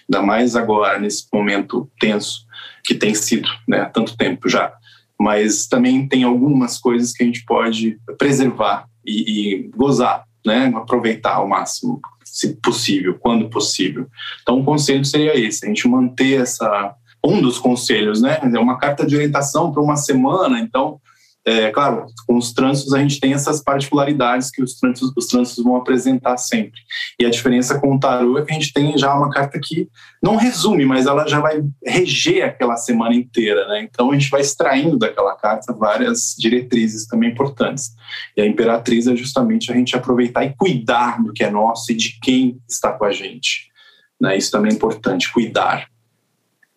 ainda 0.08 0.24
mais 0.24 0.56
agora, 0.56 0.98
nesse 0.98 1.26
momento 1.30 1.90
tenso 2.00 2.46
que 2.84 2.94
tem 2.94 3.14
sido 3.14 3.48
né, 3.68 3.80
há 3.80 3.86
tanto 3.86 4.16
tempo 4.16 4.48
já. 4.48 4.72
Mas 5.20 5.66
também 5.66 6.08
tem 6.08 6.24
algumas 6.24 6.78
coisas 6.78 7.12
que 7.12 7.22
a 7.22 7.26
gente 7.26 7.44
pode 7.44 7.98
preservar 8.16 8.86
e, 9.04 9.54
e 9.54 9.70
gozar, 9.76 10.24
né? 10.44 10.72
aproveitar 10.74 11.34
ao 11.34 11.48
máximo 11.48 12.00
se 12.24 12.54
possível, 12.56 13.18
quando 13.18 13.50
possível. 13.50 14.06
Então, 14.40 14.60
o 14.60 14.64
conselho 14.64 15.04
seria 15.04 15.38
esse: 15.38 15.64
a 15.64 15.68
gente 15.68 15.86
manter 15.88 16.40
essa. 16.40 16.94
Um 17.24 17.40
dos 17.40 17.56
conselhos, 17.56 18.20
né? 18.20 18.40
É 18.42 18.58
uma 18.58 18.78
carta 18.78 19.06
de 19.06 19.14
orientação 19.14 19.70
para 19.70 19.80
uma 19.80 19.94
semana, 19.94 20.58
então 20.58 21.00
é, 21.44 21.70
claro, 21.70 22.06
com 22.26 22.36
os 22.36 22.52
trânsitos 22.52 22.94
a 22.94 22.98
gente 23.00 23.18
tem 23.18 23.32
essas 23.32 23.62
particularidades 23.62 24.48
que 24.48 24.62
os 24.62 24.74
trânsitos, 24.74 25.12
os 25.16 25.26
trânsitos 25.26 25.64
vão 25.64 25.74
apresentar 25.74 26.36
sempre. 26.36 26.80
E 27.18 27.26
a 27.26 27.30
diferença 27.30 27.80
com 27.80 27.96
o 27.96 27.98
tarô 27.98 28.38
é 28.38 28.44
que 28.44 28.52
a 28.52 28.54
gente 28.54 28.72
tem 28.72 28.96
já 28.96 29.12
uma 29.12 29.28
carta 29.28 29.58
que 29.60 29.88
não 30.22 30.36
resume, 30.36 30.84
mas 30.84 31.06
ela 31.06 31.26
já 31.26 31.40
vai 31.40 31.60
reger 31.84 32.44
aquela 32.44 32.76
semana 32.76 33.14
inteira, 33.14 33.66
né? 33.66 33.82
Então 33.82 34.10
a 34.10 34.14
gente 34.14 34.30
vai 34.30 34.40
extraindo 34.40 34.96
daquela 34.96 35.34
carta 35.34 35.72
várias 35.72 36.36
diretrizes 36.38 37.06
também 37.08 37.30
importantes. 37.30 37.90
E 38.36 38.40
a 38.40 38.46
imperatriz 38.46 39.08
é 39.08 39.16
justamente 39.16 39.72
a 39.72 39.74
gente 39.74 39.96
aproveitar 39.96 40.44
e 40.44 40.54
cuidar 40.56 41.20
do 41.20 41.32
que 41.32 41.42
é 41.42 41.50
nosso 41.50 41.90
e 41.90 41.96
de 41.96 42.20
quem 42.20 42.60
está 42.68 42.92
com 42.92 43.04
a 43.04 43.10
gente. 43.10 43.72
Né? 44.20 44.36
Isso 44.36 44.52
também 44.52 44.70
é 44.70 44.74
importante, 44.74 45.32
cuidar. 45.32 45.88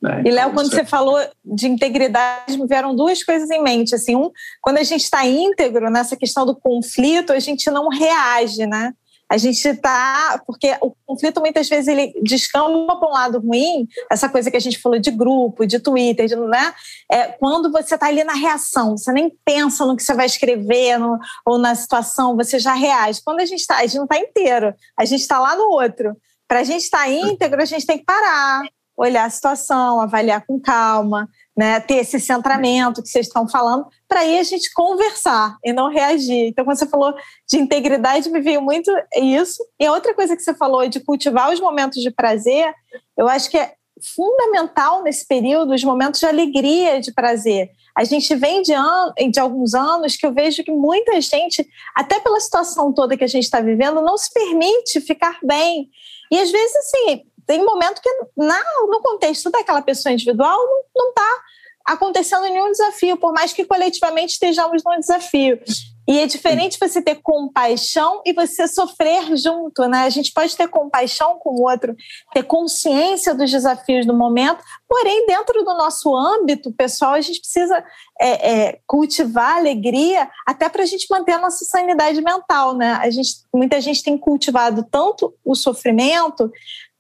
Né? 0.06 0.22
E, 0.24 0.30
Léo, 0.30 0.54
quando 0.54 0.70
você 0.70 0.86
falou 0.86 1.20
de 1.44 1.68
integridade, 1.68 2.58
me 2.58 2.68
vieram 2.68 2.96
duas 2.96 3.24
coisas 3.24 3.50
em 3.50 3.62
mente. 3.62 3.96
Assim, 3.96 4.16
um, 4.16 4.30
quando 4.62 4.78
a 4.78 4.84
gente 4.84 5.02
está 5.02 5.26
íntegro 5.26 5.90
nessa 5.90 6.16
questão 6.16 6.46
do 6.46 6.56
conflito, 6.56 7.34
a 7.34 7.40
gente 7.40 7.70
não 7.72 7.90
reage, 7.90 8.68
né? 8.68 8.94
A 9.28 9.38
gente 9.38 9.68
está. 9.68 10.40
Porque 10.46 10.78
o 10.80 10.94
conflito 11.08 11.42
muitas 11.42 11.68
vezes 11.68 11.88
ele 11.88 12.14
descamba 12.22 13.00
para 13.00 13.10
um 13.10 13.12
lado 13.12 13.40
ruim, 13.40 13.88
essa 14.12 14.30
coisa 14.30 14.52
que 14.52 14.58
a 14.58 14.62
gente 14.62 14.78
falou 14.78 15.00
de 15.00 15.10
grupo, 15.10 15.66
de 15.66 15.80
Twitter, 15.80 16.28
de, 16.28 16.36
né? 16.36 16.72
É, 17.12 17.24
quando 17.30 17.72
você 17.72 17.96
está 17.96 18.06
ali 18.06 18.24
na 18.24 18.34
reação, 18.34 18.96
você 18.96 19.12
nem 19.12 19.36
pensa 19.44 19.88
no 19.88 19.96
que 19.96 20.04
você 20.04 20.14
vai 20.14 20.28
escrever 20.28 21.00
no, 21.00 21.18
ou 21.44 21.58
na 21.58 21.74
situação, 21.74 22.36
você 22.36 22.60
já 22.60 22.76
reage. 22.76 23.22
Quando 23.26 23.40
a 23.40 23.46
gente 23.46 23.62
está, 23.62 23.78
a 23.78 23.82
gente 23.82 23.98
não 23.98 24.04
está 24.04 24.20
inteiro, 24.20 24.76
a 24.96 25.04
gente 25.04 25.22
está 25.22 25.40
lá 25.40 25.56
no 25.56 25.72
outro. 25.72 26.16
Para 26.48 26.60
a 26.60 26.64
gente 26.64 26.84
estar 26.84 27.00
tá 27.00 27.10
íntegro, 27.10 27.60
a 27.60 27.66
gente 27.66 27.88
tem 27.88 27.98
que 27.98 28.06
parar, 28.06 28.62
olhar 28.98 29.26
a 29.26 29.30
situação, 29.30 30.00
avaliar 30.00 30.46
com 30.46 30.60
calma, 30.60 31.30
né, 31.56 31.80
ter 31.80 31.96
esse 31.96 32.20
centramento 32.20 33.02
que 33.02 33.10
vocês 33.10 33.28
estão 33.28 33.48
falando, 33.48 33.86
para 34.08 34.22
aí 34.22 34.40
a 34.40 34.44
gente 34.44 34.74
conversar 34.74 35.58
e 35.64 35.72
não 35.74 35.90
reagir. 35.90 36.48
Então, 36.48 36.66
quando 36.66 36.78
você 36.78 36.88
falou 36.88 37.14
de 37.50 37.58
integridade, 37.58 38.30
me 38.30 38.42
veio 38.42 38.62
muito 38.62 38.92
isso. 39.16 39.66
E 39.80 39.86
a 39.86 39.92
outra 39.92 40.14
coisa 40.14 40.36
que 40.36 40.42
você 40.42 40.54
falou 40.54 40.88
de 40.88 41.00
cultivar 41.00 41.52
os 41.52 41.60
momentos 41.60 42.02
de 42.02 42.12
prazer, 42.12 42.74
eu 43.18 43.28
acho 43.28 43.50
que 43.50 43.58
é 43.58 43.74
fundamental 44.14 45.04
nesse 45.04 45.26
período 45.26 45.74
os 45.74 45.84
momentos 45.84 46.20
de 46.20 46.26
alegria, 46.26 47.00
de 47.00 47.14
prazer. 47.14 47.70
A 47.98 48.04
gente 48.04 48.36
vem 48.36 48.62
de, 48.62 48.74
an 48.74 49.14
de 49.32 49.40
alguns 49.40 49.74
anos 49.74 50.18
que 50.18 50.26
eu 50.26 50.34
vejo 50.34 50.64
que 50.64 50.72
muita 50.72 51.20
gente, 51.22 51.66
até 51.96 52.20
pela 52.20 52.40
situação 52.42 52.94
toda 52.94 53.16
que 53.16 53.24
a 53.24 53.28
gente 53.28 53.46
está 53.46 53.62
vivendo, 53.62 54.02
não 54.02 54.18
se 54.18 54.34
permite 54.34 55.00
ficar 55.00 55.40
bem. 55.42 55.90
E 56.30 56.38
às 56.38 56.52
vezes, 56.52 56.76
assim, 56.76 57.24
tem 57.46 57.64
momento 57.64 58.02
que 58.02 58.10
na, 58.36 58.62
no 58.88 59.02
contexto 59.02 59.50
daquela 59.50 59.82
pessoa 59.82 60.14
individual 60.14 60.60
não 60.96 61.10
está 61.10 61.44
acontecendo 61.86 62.44
nenhum 62.44 62.72
desafio, 62.72 63.18
por 63.18 63.32
mais 63.32 63.54
que 63.54 63.66
coletivamente 63.66 64.34
estejamos 64.34 64.82
num 64.84 65.00
desafio. 65.00 65.60
E 66.08 66.20
é 66.20 66.28
diferente 66.28 66.78
você 66.80 67.02
ter 67.02 67.16
compaixão 67.16 68.22
e 68.26 68.32
você 68.32 68.68
sofrer 68.68 69.36
junto, 69.36 69.88
né? 69.88 70.04
A 70.04 70.10
gente 70.10 70.32
pode 70.32 70.56
ter 70.56 70.68
compaixão 70.68 71.40
com 71.40 71.56
o 71.56 71.64
outro, 71.64 71.96
ter 72.32 72.44
consciência 72.44 73.34
dos 73.34 73.50
desafios 73.50 74.06
do 74.06 74.14
momento, 74.14 74.64
porém, 74.88 75.26
dentro 75.26 75.64
do 75.64 75.74
nosso 75.74 76.16
âmbito 76.16 76.72
pessoal, 76.72 77.14
a 77.14 77.22
gente 77.22 77.40
precisa 77.40 77.84
é, 78.22 78.52
é, 78.52 78.80
cultivar 78.86 79.58
alegria 79.58 80.30
até 80.46 80.70
para 80.70 80.84
a 80.84 80.86
gente 80.86 81.08
manter 81.10 81.34
a 81.34 81.42
nossa 81.42 81.66
sanidade 81.66 82.22
mental, 82.22 82.76
né? 82.76 83.00
A 83.02 83.10
gente, 83.10 83.38
muita 83.54 83.82
gente 83.82 84.04
tem 84.04 84.18
cultivado 84.18 84.86
tanto 84.90 85.34
o 85.44 85.56
sofrimento 85.56 86.52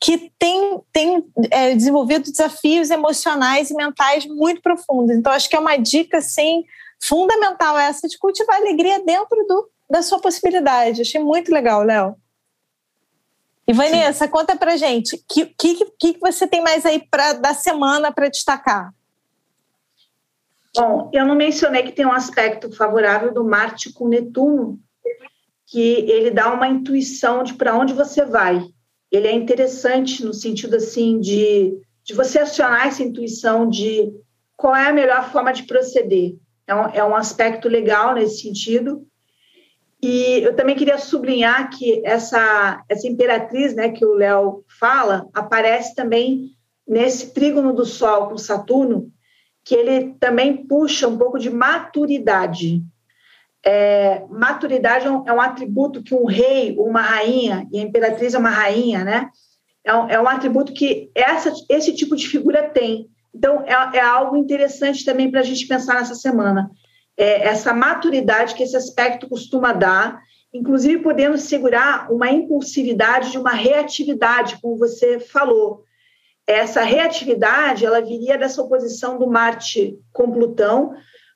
que 0.01 0.31
tem, 0.37 0.79
tem 0.91 1.23
é, 1.51 1.75
desenvolvido 1.75 2.29
desafios 2.29 2.89
emocionais 2.89 3.69
e 3.69 3.75
mentais 3.75 4.25
muito 4.25 4.61
profundos. 4.61 5.15
Então, 5.15 5.31
acho 5.31 5.49
que 5.49 5.55
é 5.55 5.59
uma 5.59 5.77
dica, 5.77 6.21
sim, 6.21 6.63
fundamental 7.01 7.77
essa 7.77 8.07
de 8.07 8.17
cultivar 8.17 8.57
alegria 8.57 9.03
dentro 9.03 9.45
do, 9.47 9.69
da 9.89 10.01
sua 10.01 10.19
possibilidade. 10.19 11.01
Achei 11.01 11.21
muito 11.21 11.51
legal, 11.51 11.83
Léo. 11.83 12.15
E 13.67 13.73
Vanessa, 13.73 14.25
Sim. 14.25 14.31
conta 14.31 14.55
pra 14.55 14.77
gente, 14.77 15.15
o 15.15 15.19
que, 15.27 15.45
que, 15.57 15.85
que 15.99 16.19
você 16.19 16.47
tem 16.47 16.61
mais 16.61 16.85
aí 16.85 17.05
pra, 17.09 17.33
da 17.33 17.53
semana 17.53 18.11
para 18.11 18.29
destacar? 18.29 18.93
Bom, 20.75 21.09
eu 21.13 21.25
não 21.25 21.35
mencionei 21.35 21.83
que 21.83 21.91
tem 21.91 22.05
um 22.05 22.11
aspecto 22.11 22.71
favorável 22.71 23.33
do 23.33 23.43
Marte 23.43 23.91
com 23.93 24.07
Netuno, 24.07 24.79
que 25.65 25.79
ele 25.79 26.29
dá 26.29 26.53
uma 26.53 26.67
intuição 26.67 27.43
de 27.43 27.53
para 27.53 27.75
onde 27.75 27.93
você 27.93 28.23
vai. 28.23 28.61
Ele 29.11 29.27
é 29.27 29.31
interessante 29.31 30.23
no 30.23 30.33
sentido 30.33 30.75
assim 30.75 31.19
de, 31.19 31.81
de 32.03 32.13
você 32.13 32.39
acionar 32.39 32.87
essa 32.87 33.01
intuição 33.01 33.67
de 33.67 34.13
qual 34.55 34.75
é 34.75 34.89
a 34.89 34.93
melhor 34.93 35.31
forma 35.31 35.51
de 35.51 35.63
proceder. 35.63 36.35
É 36.67 36.75
um, 36.75 36.87
é 36.87 37.03
um 37.03 37.15
aspecto 37.15 37.67
legal 37.67 38.13
nesse 38.13 38.41
sentido. 38.41 39.05
E 40.01 40.43
eu 40.43 40.55
também 40.55 40.75
queria 40.75 40.97
sublinhar 40.97 41.69
que 41.69 42.01
essa, 42.05 42.83
essa 42.87 43.07
imperatriz 43.07 43.75
né, 43.75 43.89
que 43.89 44.05
o 44.05 44.13
Léo 44.13 44.63
fala 44.79 45.27
aparece 45.33 45.95
também 45.95 46.51
nesse 46.87 47.33
trígono 47.33 47.73
do 47.73 47.85
Sol 47.85 48.29
com 48.29 48.37
Saturno, 48.37 49.11
que 49.63 49.73
ele 49.73 50.13
também 50.19 50.65
puxa 50.67 51.07
um 51.07 51.17
pouco 51.17 51.39
de 51.39 51.49
maturidade. 51.49 52.83
É, 53.65 54.23
maturidade 54.29 55.07
é 55.07 55.11
um, 55.11 55.27
é 55.27 55.33
um, 55.33 55.41
atributo 55.41 56.03
que 56.03 56.13
um 56.13 56.25
rei, 56.25 56.75
uma 56.77 57.01
rainha, 57.01 57.67
e 57.71 57.79
a 57.79 57.81
imperatriz 57.81 58.35
é 58.35 58.37
uma 58.37 58.51
rainha, 58.51 59.03
né? 59.03 59.29
É 59.83 59.93
um, 59.95 60.07
é 60.07 60.21
um 60.21 60.27
atributo 60.27 60.71
que 60.71 61.09
essa, 61.15 61.51
esse 61.67 61.93
tipo 61.93 62.15
de 62.15 62.27
figura 62.27 62.69
tem. 62.69 63.09
Então, 63.35 63.61
é, 63.65 63.97
é 63.97 63.99
algo 63.99 64.37
interessante 64.37 65.03
também 65.03 65.29
para 65.29 65.41
a 65.41 65.43
gente 65.43 65.67
pensar 65.67 65.95
nessa 65.95 66.15
semana. 66.15 66.71
É 67.17 67.49
essa 67.49 67.73
maturidade 67.73 68.55
que 68.55 68.63
esse 68.63 68.77
aspecto 68.77 69.27
costuma 69.27 69.73
dar, 69.73 70.21
inclusive 70.53 71.03
podendo 71.03 71.37
segurar 71.37 72.09
uma 72.09 72.31
impulsividade 72.31 73.31
de 73.31 73.37
uma 73.37 73.51
reatividade, 73.51 74.57
como 74.61 74.77
você 74.77 75.19
falou. 75.19 75.83
Essa 76.47 76.81
reatividade, 76.81 77.85
ela 77.85 77.99
viria 77.99 78.37
dessa 78.37 78.61
oposição 78.61 79.19
do 79.19 79.27
Marte 79.27 79.99
com 80.13 80.31
Plutão, 80.31 80.93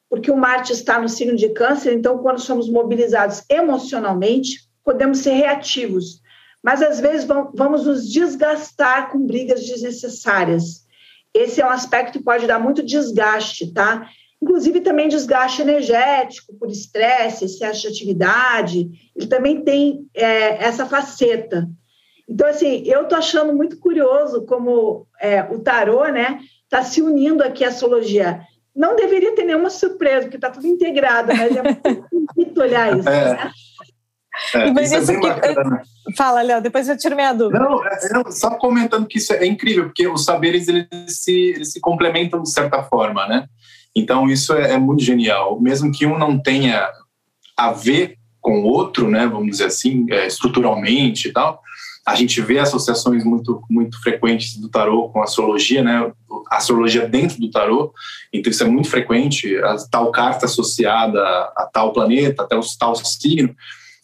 porque 0.09 0.31
o 0.31 0.37
Marte 0.37 0.71
está 0.71 1.01
no 1.01 1.09
signo 1.09 1.35
de 1.35 1.49
câncer, 1.49 1.93
então, 1.93 2.19
quando 2.19 2.39
somos 2.39 2.69
mobilizados 2.69 3.43
emocionalmente, 3.49 4.69
podemos 4.85 5.19
ser 5.19 5.31
reativos. 5.31 6.21
Mas, 6.63 6.81
às 6.81 6.99
vezes, 6.99 7.27
vamos 7.53 7.85
nos 7.85 8.09
desgastar 8.09 9.11
com 9.11 9.25
brigas 9.25 9.65
desnecessárias. 9.65 10.87
Esse 11.33 11.61
é 11.61 11.65
um 11.65 11.69
aspecto 11.69 12.17
que 12.17 12.23
pode 12.23 12.47
dar 12.47 12.59
muito 12.59 12.83
desgaste, 12.83 13.71
tá? 13.73 14.09
Inclusive 14.41 14.81
também 14.81 15.09
desgaste 15.09 15.61
energético 15.61 16.53
por 16.57 16.69
estresse, 16.69 17.45
excesso 17.45 17.81
de 17.81 17.87
atividade. 17.87 18.89
Ele 19.15 19.27
também 19.27 19.61
tem 19.63 20.07
é, 20.13 20.63
essa 20.63 20.85
faceta. 20.85 21.67
Então, 22.27 22.47
assim, 22.47 22.83
eu 22.85 23.03
estou 23.03 23.17
achando 23.17 23.53
muito 23.53 23.79
curioso 23.79 24.45
como 24.45 25.07
é, 25.19 25.41
o 25.43 25.59
tarô, 25.59 26.05
né, 26.05 26.39
está 26.63 26.83
se 26.83 27.01
unindo 27.01 27.43
aqui 27.43 27.65
à 27.65 27.69
astrologia. 27.69 28.41
Não 28.75 28.95
deveria 28.95 29.35
ter 29.35 29.43
nenhuma 29.43 29.69
surpresa, 29.69 30.21
porque 30.21 30.37
está 30.37 30.49
tudo 30.49 30.67
integrado, 30.67 31.33
mas 31.35 31.55
é 31.55 31.63
muito 31.63 31.81
bonito 32.35 32.61
olhar 32.61 32.97
isso. 32.97 33.09
É. 33.09 33.33
Né? 33.33 33.51
É, 34.53 34.69
e 34.69 34.83
isso 34.83 34.95
é 34.95 35.01
bem 35.01 35.19
bacana. 35.19 35.81
Fala, 36.17 36.41
Léo, 36.41 36.61
depois 36.61 36.87
eu 36.87 36.97
tiro 36.97 37.15
minha 37.15 37.33
dúvida. 37.33 37.59
Não, 37.59 37.85
é, 37.85 37.95
é, 37.95 38.31
só 38.31 38.51
comentando 38.51 39.07
que 39.07 39.17
isso 39.17 39.33
é 39.33 39.45
incrível, 39.45 39.85
porque 39.85 40.07
os 40.07 40.25
saberes 40.25 40.67
eles 40.67 40.87
se, 41.07 41.31
eles 41.31 41.71
se 41.71 41.79
complementam 41.79 42.41
de 42.41 42.51
certa 42.51 42.83
forma, 42.83 43.27
né? 43.27 43.45
Então 43.95 44.29
isso 44.29 44.53
é, 44.53 44.73
é, 44.73 44.77
muito 44.77 45.03
genial. 45.03 45.59
Mesmo 45.59 45.91
que 45.91 46.05
um 46.05 46.17
não 46.17 46.41
tenha 46.41 46.89
a 47.57 47.71
ver 47.71 48.15
com 48.41 48.61
o 48.61 48.65
outro, 48.65 49.09
né? 49.09 49.27
Vamos 49.27 49.51
dizer 49.51 49.65
assim, 49.65 50.05
é, 50.09 50.25
estruturalmente 50.27 51.27
e 51.27 51.33
tal, 51.33 51.61
a 52.05 52.15
gente 52.15 52.41
vê 52.41 52.57
associações 52.57 53.23
muito 53.23 53.61
muito 53.69 54.01
frequentes 54.01 54.57
do 54.57 54.69
tarô 54.69 55.09
com 55.09 55.19
a 55.19 55.25
astrologia, 55.25 55.83
né? 55.83 56.11
A 56.51 56.57
astrologia 56.57 57.07
dentro 57.07 57.39
do 57.39 57.51
tarô, 57.51 57.93
então 58.33 58.49
isso 58.49 58.63
é 58.63 58.67
muito 58.67 58.89
frequente. 58.89 59.55
A 59.57 59.75
tal 59.91 60.11
carta 60.11 60.45
associada 60.45 61.21
a 61.55 61.69
tal 61.71 61.93
planeta, 61.93 62.43
até 62.43 62.55
o 62.55 62.61
tal 62.79 62.95
signo 62.95 63.53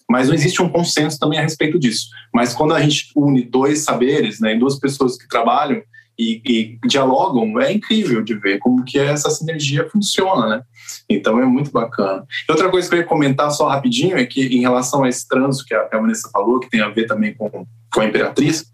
mas 0.09 0.27
não 0.27 0.35
existe 0.35 0.61
um 0.61 0.69
consenso 0.69 1.19
também 1.19 1.39
a 1.39 1.41
respeito 1.41 1.79
disso. 1.79 2.07
Mas 2.33 2.53
quando 2.53 2.73
a 2.73 2.81
gente 2.81 3.11
une 3.15 3.43
dois 3.43 3.79
saberes, 3.79 4.39
né, 4.39 4.55
duas 4.55 4.79
pessoas 4.79 5.17
que 5.17 5.27
trabalham 5.27 5.81
e, 6.17 6.41
e, 6.45 6.87
dialogam, 6.87 7.59
é 7.59 7.71
incrível 7.73 8.21
de 8.21 8.35
ver 8.35 8.59
como 8.59 8.85
que 8.85 8.97
essa 8.97 9.29
sinergia 9.29 9.89
funciona, 9.89 10.47
né? 10.47 10.63
Então 11.09 11.39
é 11.39 11.45
muito 11.45 11.71
bacana. 11.71 12.25
E 12.47 12.51
outra 12.51 12.69
coisa 12.69 12.87
que 12.87 12.95
eu 12.95 12.99
ia 12.99 13.05
comentar 13.05 13.51
só 13.51 13.67
rapidinho 13.67 14.17
é 14.17 14.25
que 14.25 14.41
em 14.45 14.61
relação 14.61 15.03
a 15.03 15.09
esse 15.09 15.27
trânsito 15.27 15.65
que 15.65 15.73
a, 15.73 15.83
que 15.85 15.95
a 15.95 15.99
Vanessa 15.99 16.29
falou, 16.31 16.59
que 16.59 16.69
tem 16.69 16.79
a 16.79 16.89
ver 16.89 17.05
também 17.05 17.33
com, 17.33 17.67
com 17.93 18.01
a 18.01 18.05
Imperatriz, 18.05 18.65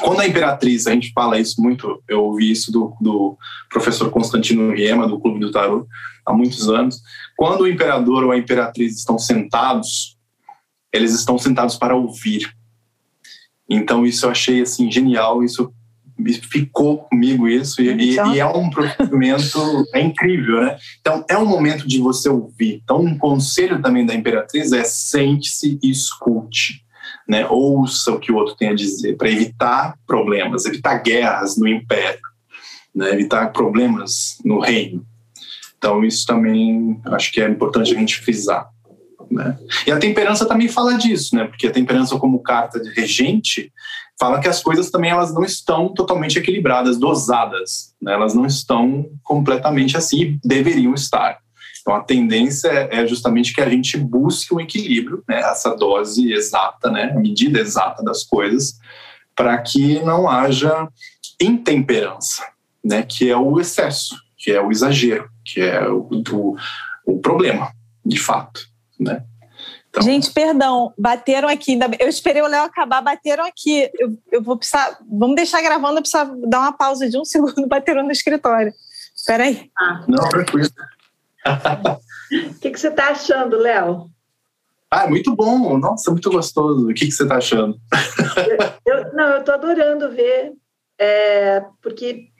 quando 0.00 0.20
a 0.20 0.26
Imperatriz, 0.26 0.86
a 0.86 0.92
gente 0.92 1.12
fala 1.12 1.38
isso 1.38 1.60
muito, 1.60 2.02
eu 2.08 2.24
ouvi 2.24 2.50
isso 2.50 2.72
do, 2.72 2.96
do 3.00 3.36
professor 3.70 4.10
Constantino 4.10 4.72
Riema, 4.72 5.06
do 5.06 5.20
Clube 5.20 5.38
do 5.38 5.52
Tarot, 5.52 5.86
há 6.26 6.32
muitos 6.32 6.68
anos, 6.68 7.00
quando 7.36 7.62
o 7.62 7.68
imperador 7.68 8.24
ou 8.24 8.30
a 8.30 8.38
imperatriz 8.38 8.96
estão 8.96 9.18
sentados 9.18 10.16
eles 10.92 11.12
estão 11.14 11.38
sentados 11.38 11.76
para 11.76 11.96
ouvir. 11.96 12.52
Então 13.68 14.04
isso 14.04 14.26
eu 14.26 14.30
achei 14.30 14.60
assim 14.60 14.90
genial, 14.90 15.42
isso 15.42 15.72
ficou 16.50 16.98
comigo 16.98 17.48
isso 17.48 17.82
e, 17.82 17.88
e, 17.88 18.14
e, 18.14 18.38
é 18.38 18.46
um 18.46 18.70
procedimento 18.70 19.58
é 19.92 20.00
incrível, 20.00 20.62
né? 20.62 20.76
Então 21.00 21.24
é 21.28 21.36
um 21.36 21.46
momento 21.46 21.86
de 21.86 21.98
você 21.98 22.28
ouvir. 22.28 22.80
Então 22.82 23.00
um 23.00 23.16
conselho 23.16 23.80
também 23.80 24.04
da 24.04 24.14
Imperatriz 24.14 24.72
é 24.72 24.84
sente-se 24.84 25.78
e 25.82 25.90
escute, 25.90 26.84
né? 27.26 27.46
Ouça 27.48 28.12
o 28.12 28.20
que 28.20 28.30
o 28.30 28.36
outro 28.36 28.54
tem 28.54 28.68
a 28.68 28.74
dizer 28.74 29.16
para 29.16 29.30
evitar 29.30 29.96
problemas, 30.06 30.66
evitar 30.66 30.98
guerras 30.98 31.56
no 31.56 31.66
império, 31.66 32.20
né? 32.94 33.10
Evitar 33.12 33.52
problemas 33.52 34.36
no 34.44 34.60
reino. 34.60 35.04
Então 35.78 36.04
isso 36.04 36.24
também 36.26 37.00
acho 37.06 37.32
que 37.32 37.40
é 37.40 37.48
importante 37.48 37.92
a 37.92 37.98
gente 37.98 38.18
frisar. 38.18 38.71
Né? 39.32 39.58
E 39.86 39.90
a 39.90 39.98
temperança 39.98 40.46
também 40.46 40.68
fala 40.68 40.94
disso, 40.98 41.34
né? 41.34 41.46
Porque 41.46 41.66
a 41.66 41.72
temperança 41.72 42.18
como 42.18 42.42
carta 42.42 42.78
de 42.78 42.90
regente 42.90 43.72
fala 44.20 44.40
que 44.40 44.48
as 44.48 44.62
coisas 44.62 44.90
também 44.90 45.10
elas 45.10 45.32
não 45.32 45.42
estão 45.42 45.88
totalmente 45.88 46.38
equilibradas, 46.38 46.98
dosadas, 46.98 47.94
né? 48.00 48.12
Elas 48.12 48.34
não 48.34 48.44
estão 48.44 49.08
completamente 49.22 49.96
assim, 49.96 50.38
deveriam 50.44 50.92
estar. 50.92 51.38
Então 51.80 51.94
a 51.94 52.04
tendência 52.04 52.68
é 52.90 53.06
justamente 53.06 53.54
que 53.54 53.62
a 53.62 53.68
gente 53.68 53.96
busque 53.96 54.54
um 54.54 54.60
equilíbrio, 54.60 55.24
né? 55.26 55.40
Essa 55.40 55.74
dose 55.74 56.30
exata, 56.30 56.90
né? 56.90 57.10
A 57.16 57.18
medida 57.18 57.58
exata 57.58 58.02
das 58.04 58.22
coisas, 58.24 58.78
para 59.34 59.56
que 59.58 59.98
não 60.00 60.28
haja 60.28 60.88
intemperança, 61.40 62.44
né? 62.84 63.02
Que 63.02 63.30
é 63.30 63.36
o 63.36 63.58
excesso, 63.58 64.14
que 64.36 64.52
é 64.52 64.60
o 64.60 64.70
exagero, 64.70 65.30
que 65.42 65.62
é 65.62 65.88
o, 65.88 66.06
o, 66.30 66.56
o 67.06 67.18
problema, 67.18 67.72
de 68.04 68.18
fato 68.18 68.71
né? 69.02 69.24
Então... 69.90 70.02
Gente, 70.02 70.32
perdão, 70.32 70.94
bateram 70.96 71.48
aqui. 71.48 71.78
Eu 71.98 72.08
esperei 72.08 72.40
o 72.40 72.46
Léo 72.46 72.64
acabar, 72.64 73.02
bateram 73.02 73.44
aqui. 73.44 73.90
Eu, 73.98 74.18
eu 74.32 74.42
vou 74.42 74.56
precisar. 74.56 74.98
Vamos 75.06 75.36
deixar 75.36 75.60
gravando, 75.60 75.98
eu 75.98 76.02
preciso 76.02 76.40
dar 76.48 76.60
uma 76.60 76.72
pausa 76.72 77.08
de 77.08 77.18
um 77.18 77.24
segundo, 77.26 77.68
bateram 77.68 78.02
no 78.02 78.10
escritório. 78.10 78.72
Espera 79.14 79.44
aí. 79.44 79.70
Ah. 79.78 80.04
Não, 80.08 80.28
tranquilo. 80.28 80.68
O 82.32 82.58
que, 82.60 82.70
que 82.70 82.80
você 82.80 82.88
está 82.88 83.08
achando, 83.08 83.58
Léo? 83.58 84.10
Ah, 84.90 85.06
muito 85.06 85.36
bom. 85.36 85.76
Nossa, 85.76 86.10
muito 86.10 86.30
gostoso. 86.30 86.88
O 86.88 86.94
que, 86.94 87.04
que 87.04 87.12
você 87.12 87.24
está 87.24 87.36
achando? 87.36 87.78
eu, 88.86 88.94
eu, 88.94 89.12
não, 89.12 89.28
eu 89.28 89.40
estou 89.40 89.54
adorando 89.54 90.10
ver, 90.10 90.52
é, 90.98 91.62
porque 91.82 92.31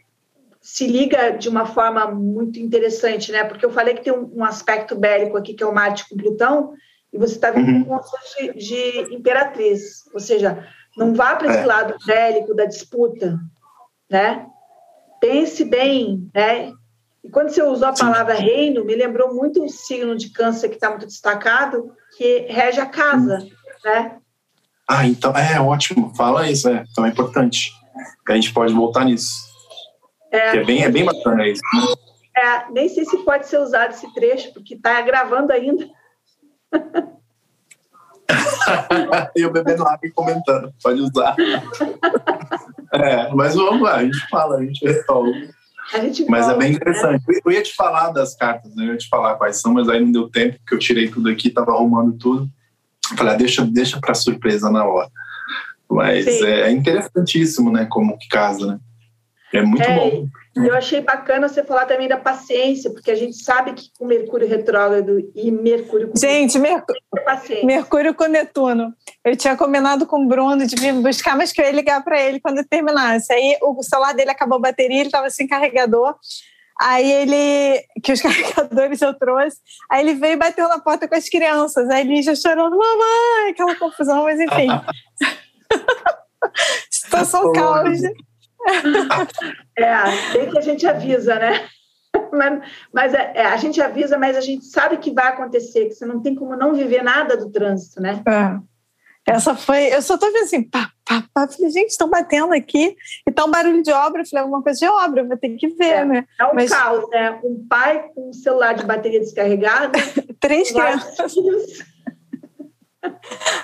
se 0.62 0.86
liga 0.86 1.30
de 1.30 1.48
uma 1.48 1.66
forma 1.66 2.06
muito 2.06 2.60
interessante, 2.60 3.32
né? 3.32 3.42
Porque 3.42 3.66
eu 3.66 3.72
falei 3.72 3.94
que 3.94 4.04
tem 4.04 4.12
um, 4.12 4.30
um 4.36 4.44
aspecto 4.44 4.94
bélico 4.94 5.36
aqui, 5.36 5.54
que 5.54 5.62
é 5.62 5.66
o 5.66 5.74
Marte 5.74 6.08
com 6.08 6.16
Plutão, 6.16 6.72
e 7.12 7.18
você 7.18 7.34
está 7.34 7.50
vendo 7.50 7.68
uhum. 7.68 7.84
como 7.84 8.00
de, 8.38 8.52
de 8.54 9.14
imperatriz, 9.14 10.04
ou 10.14 10.20
seja, 10.20 10.66
não 10.96 11.14
vá 11.14 11.34
para 11.34 11.48
esse 11.48 11.58
é. 11.58 11.66
lado 11.66 11.96
bélico 12.06 12.54
da 12.54 12.64
disputa, 12.64 13.38
né? 14.08 14.46
Pense 15.20 15.64
bem, 15.64 16.30
né? 16.32 16.72
E 17.24 17.28
quando 17.28 17.50
você 17.50 17.62
usou 17.62 17.88
a 17.88 17.92
palavra 17.92 18.36
Sim. 18.36 18.42
reino, 18.42 18.84
me 18.84 18.94
lembrou 18.94 19.34
muito 19.34 19.64
o 19.64 19.68
signo 19.68 20.16
de 20.16 20.30
câncer 20.30 20.68
que 20.68 20.76
está 20.76 20.90
muito 20.90 21.06
destacado, 21.06 21.92
que 22.16 22.46
rege 22.48 22.80
a 22.80 22.86
casa, 22.86 23.38
uhum. 23.38 23.50
né? 23.84 24.16
Ah, 24.88 25.06
então, 25.06 25.32
é 25.32 25.60
ótimo, 25.60 26.14
fala 26.14 26.48
isso, 26.48 26.68
é, 26.68 26.84
então 26.90 27.04
é 27.04 27.08
importante. 27.08 27.70
A 28.28 28.34
gente 28.34 28.52
pode 28.52 28.72
voltar 28.72 29.04
nisso. 29.04 29.51
É, 30.32 30.56
é, 30.56 30.64
bem, 30.64 30.82
é 30.82 30.90
bem 30.90 31.04
bacana 31.04 31.46
isso. 31.46 31.62
Né? 31.74 31.82
É, 32.34 32.70
nem 32.70 32.88
sei 32.88 33.04
se 33.04 33.18
pode 33.18 33.46
ser 33.46 33.58
usado 33.58 33.90
esse 33.90 34.10
trecho, 34.14 34.54
porque 34.54 34.72
está 34.74 34.98
gravando 35.02 35.52
ainda. 35.52 35.86
e 39.36 39.42
eu 39.42 39.52
bebendo 39.52 39.82
água 39.82 39.98
e 40.02 40.10
comentando, 40.10 40.72
pode 40.82 41.02
usar. 41.02 41.36
é, 42.94 43.28
mas 43.34 43.54
vamos 43.54 43.82
lá, 43.82 43.96
a 43.96 44.04
gente 44.04 44.26
fala, 44.30 44.56
a 44.56 44.64
gente 44.64 44.82
resolve. 44.84 45.50
A 45.92 45.98
gente 45.98 46.24
mas 46.24 46.46
volta, 46.46 46.56
é 46.56 46.64
bem 46.64 46.72
interessante. 46.74 47.22
Né? 47.28 47.40
Eu 47.44 47.52
ia 47.52 47.62
te 47.62 47.74
falar 47.74 48.08
das 48.10 48.34
cartas, 48.34 48.74
né? 48.74 48.86
eu 48.86 48.92
ia 48.92 48.96
te 48.96 49.08
falar 49.08 49.34
quais 49.34 49.60
são, 49.60 49.74
mas 49.74 49.90
aí 49.90 50.00
não 50.00 50.10
deu 50.10 50.30
tempo, 50.30 50.56
porque 50.58 50.74
eu 50.74 50.78
tirei 50.78 51.10
tudo 51.10 51.28
aqui, 51.28 51.48
estava 51.48 51.72
arrumando 51.72 52.16
tudo. 52.16 52.48
Falei, 53.16 53.34
ah, 53.34 53.36
deixa, 53.36 53.62
deixa 53.66 54.00
para 54.00 54.14
surpresa 54.14 54.70
na 54.70 54.86
hora. 54.86 55.10
Mas 55.90 56.26
é, 56.26 56.62
é 56.62 56.70
interessantíssimo, 56.70 57.70
né? 57.70 57.84
Como 57.84 58.16
que 58.16 58.26
casa, 58.28 58.66
né? 58.66 58.80
É 59.52 59.62
muito 59.62 59.82
é, 59.82 59.96
bom. 59.96 60.28
Eu 60.54 60.74
achei 60.74 61.00
bacana 61.00 61.48
você 61.48 61.62
falar 61.62 61.86
também 61.86 62.08
da 62.08 62.16
paciência, 62.16 62.90
porque 62.90 63.10
a 63.10 63.14
gente 63.14 63.36
sabe 63.36 63.72
que 63.72 63.90
com 63.98 64.06
Mercúrio 64.06 64.48
retrógrado 64.48 65.30
e 65.34 65.50
Mercúrio 65.50 66.08
com 66.08 66.18
Gente, 66.18 66.58
Mercúrio, 66.58 67.02
Mercúrio 67.64 68.14
com 68.14 68.26
Netuno. 68.26 68.94
Eu 69.24 69.36
tinha 69.36 69.56
combinado 69.56 70.06
com 70.06 70.24
o 70.24 70.28
Bruno 70.28 70.66
de 70.66 70.76
vir 70.76 70.92
buscar, 70.94 71.36
mas 71.36 71.52
que 71.52 71.60
eu 71.60 71.64
ia 71.64 71.72
ligar 71.72 72.02
para 72.04 72.20
ele 72.20 72.40
quando 72.40 72.64
terminasse. 72.64 73.32
Aí 73.32 73.56
o 73.62 73.82
celular 73.82 74.14
dele 74.14 74.30
acabou 74.30 74.58
a 74.58 74.62
bateria, 74.62 75.00
ele 75.00 75.08
estava 75.08 75.30
sem 75.30 75.46
carregador. 75.46 76.16
Aí 76.80 77.10
ele, 77.10 77.84
que 78.02 78.12
os 78.12 78.20
carregadores 78.20 79.00
eu 79.00 79.14
trouxe, 79.14 79.58
aí 79.90 80.02
ele 80.02 80.14
veio 80.14 80.34
e 80.34 80.36
bateu 80.36 80.68
na 80.68 80.78
porta 80.78 81.08
com 81.08 81.14
as 81.14 81.28
crianças. 81.28 81.88
Aí 81.88 82.02
ele 82.02 82.22
já 82.22 82.34
chorando, 82.34 82.76
mamãe, 82.76 83.50
aquela 83.50 83.74
confusão, 83.76 84.24
mas 84.24 84.40
enfim. 84.40 84.68
Situação 86.90 87.52
caos. 87.52 88.00
é, 89.76 90.32
tem 90.32 90.50
que 90.50 90.58
a 90.58 90.62
gente 90.62 90.86
avisa, 90.86 91.34
né? 91.36 91.68
Mas, 92.30 92.62
mas 92.92 93.14
é, 93.14 93.32
é, 93.34 93.44
a 93.46 93.56
gente 93.56 93.80
avisa, 93.80 94.18
mas 94.18 94.36
a 94.36 94.40
gente 94.40 94.66
sabe 94.66 94.98
que 94.98 95.10
vai 95.10 95.28
acontecer, 95.28 95.86
que 95.86 95.94
você 95.94 96.04
não 96.04 96.20
tem 96.20 96.34
como 96.34 96.56
não 96.56 96.74
viver 96.74 97.02
nada 97.02 97.36
do 97.36 97.50
trânsito, 97.50 98.00
né? 98.00 98.22
É. 98.26 98.72
Essa 99.26 99.54
foi. 99.54 99.94
Eu 99.94 100.02
só 100.02 100.18
tô 100.18 100.26
vendo 100.26 100.44
assim, 100.44 100.62
pá, 100.62 100.90
pá, 101.04 101.24
pá. 101.32 101.46
Falei, 101.46 101.70
gente, 101.70 101.90
estão 101.90 102.10
batendo 102.10 102.52
aqui 102.52 102.96
e 103.26 103.32
tá 103.32 103.44
um 103.44 103.50
barulho 103.50 103.82
de 103.82 103.92
obra. 103.92 104.22
Eu 104.22 104.26
falei, 104.26 104.42
alguma 104.42 104.62
coisa 104.62 104.78
de 104.78 104.86
obra, 104.86 105.24
vou 105.24 105.36
ter 105.36 105.50
que 105.50 105.68
ver, 105.68 105.84
é, 105.84 106.04
né? 106.04 106.26
É 106.38 106.44
um 106.44 106.54
Mas... 106.54 106.70
caos, 106.70 107.08
né? 107.10 107.38
Um 107.44 107.64
pai 107.68 108.08
com 108.14 108.30
um 108.30 108.32
celular 108.32 108.74
de 108.74 108.84
bateria 108.84 109.20
descarregada. 109.20 109.98
Três 110.40 110.72
crianças. 110.72 111.34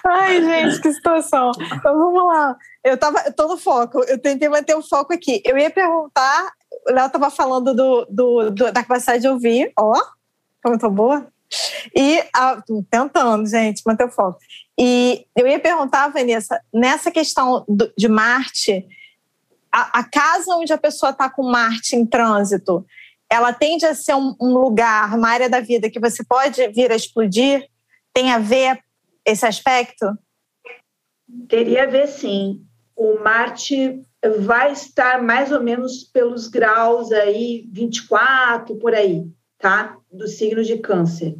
Ai, 0.07 0.43
gente, 0.43 0.81
que 0.81 0.93
situação. 0.93 1.53
Então 1.61 1.97
vamos 1.97 2.27
lá. 2.27 2.57
Eu 2.85 2.97
tava, 2.97 3.21
eu 3.27 3.33
tô 3.33 3.49
no 3.49 3.59
foco, 3.59 4.03
eu 4.05 4.19
tentei 4.19 4.49
manter 4.49 4.75
o 4.75 4.83
foco 4.83 5.13
aqui. 5.13 5.43
Eu 5.45 5.59
ia 5.59 5.71
perguntar, 5.71 6.53
o 6.89 6.93
Léo 6.93 7.11
tava 7.11 7.31
falando 7.31 7.75
do, 7.75 8.07
do, 8.09 8.51
do, 8.51 8.73
da 8.73 8.83
capacidade 8.83 9.23
de 9.23 9.29
ouvir, 9.29 9.73
ó, 9.79 9.93
como 10.63 10.75
eu 10.75 10.79
tô 10.79 10.91
boa. 10.91 11.27
E 11.95 12.23
tentando, 12.91 13.47
gente, 13.47 13.83
manter 13.87 14.05
o 14.05 14.11
foco. 14.11 14.39
E 14.79 15.27
eu 15.35 15.47
ia 15.47 15.59
perguntar, 15.59 16.09
Vanessa, 16.09 16.61
nessa 16.73 17.11
questão 17.11 17.65
do, 17.69 17.93
de 17.97 18.07
Marte, 18.07 18.87
a, 19.73 20.01
a, 20.01 20.05
casa 20.05 20.55
onde 20.55 20.73
a 20.73 20.79
pessoa 20.79 21.11
está 21.11 21.29
com 21.29 21.43
Marte 21.43 21.97
em 21.97 22.07
trânsito, 22.07 22.87
ela 23.31 23.53
tende 23.53 23.85
a 23.85 23.95
ser 23.95 24.15
um, 24.15 24.35
um 24.41 24.55
lugar, 24.55 25.15
uma 25.17 25.29
área 25.29 25.49
da 25.49 25.61
vida 25.61 25.91
que 25.91 26.01
você 26.01 26.25
pode 26.25 26.67
vir 26.69 26.91
a 26.91 26.97
explodir? 26.97 27.67
Tem 28.13 28.33
a 28.33 28.39
ver 28.39 28.79
esse 29.31 29.47
aspecto? 29.47 30.07
Teria 31.49 31.85
a 31.85 31.87
ver, 31.87 32.07
sim. 32.09 32.65
O 32.97 33.19
Marte 33.23 34.03
vai 34.41 34.73
estar 34.73 35.23
mais 35.23 35.53
ou 35.53 35.63
menos 35.63 36.03
pelos 36.05 36.49
graus 36.49 37.13
aí 37.13 37.69
24 37.71 38.77
por 38.77 38.95
aí, 38.95 39.27
tá? 39.59 39.97
Do 40.11 40.27
signo 40.27 40.65
de 40.65 40.79
Câncer. 40.79 41.37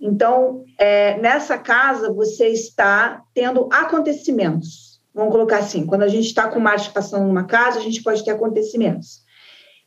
Então, 0.00 0.64
é, 0.78 1.16
nessa 1.18 1.56
casa 1.56 2.12
você 2.12 2.48
está 2.48 3.22
tendo 3.32 3.68
acontecimentos. 3.72 5.00
Vamos 5.14 5.32
colocar 5.32 5.58
assim: 5.58 5.86
quando 5.86 6.02
a 6.02 6.08
gente 6.08 6.26
está 6.26 6.48
com 6.48 6.58
Marte 6.58 6.90
passando 6.90 7.26
numa 7.26 7.44
casa, 7.44 7.78
a 7.78 7.82
gente 7.82 8.02
pode 8.02 8.24
ter 8.24 8.32
acontecimentos. 8.32 9.22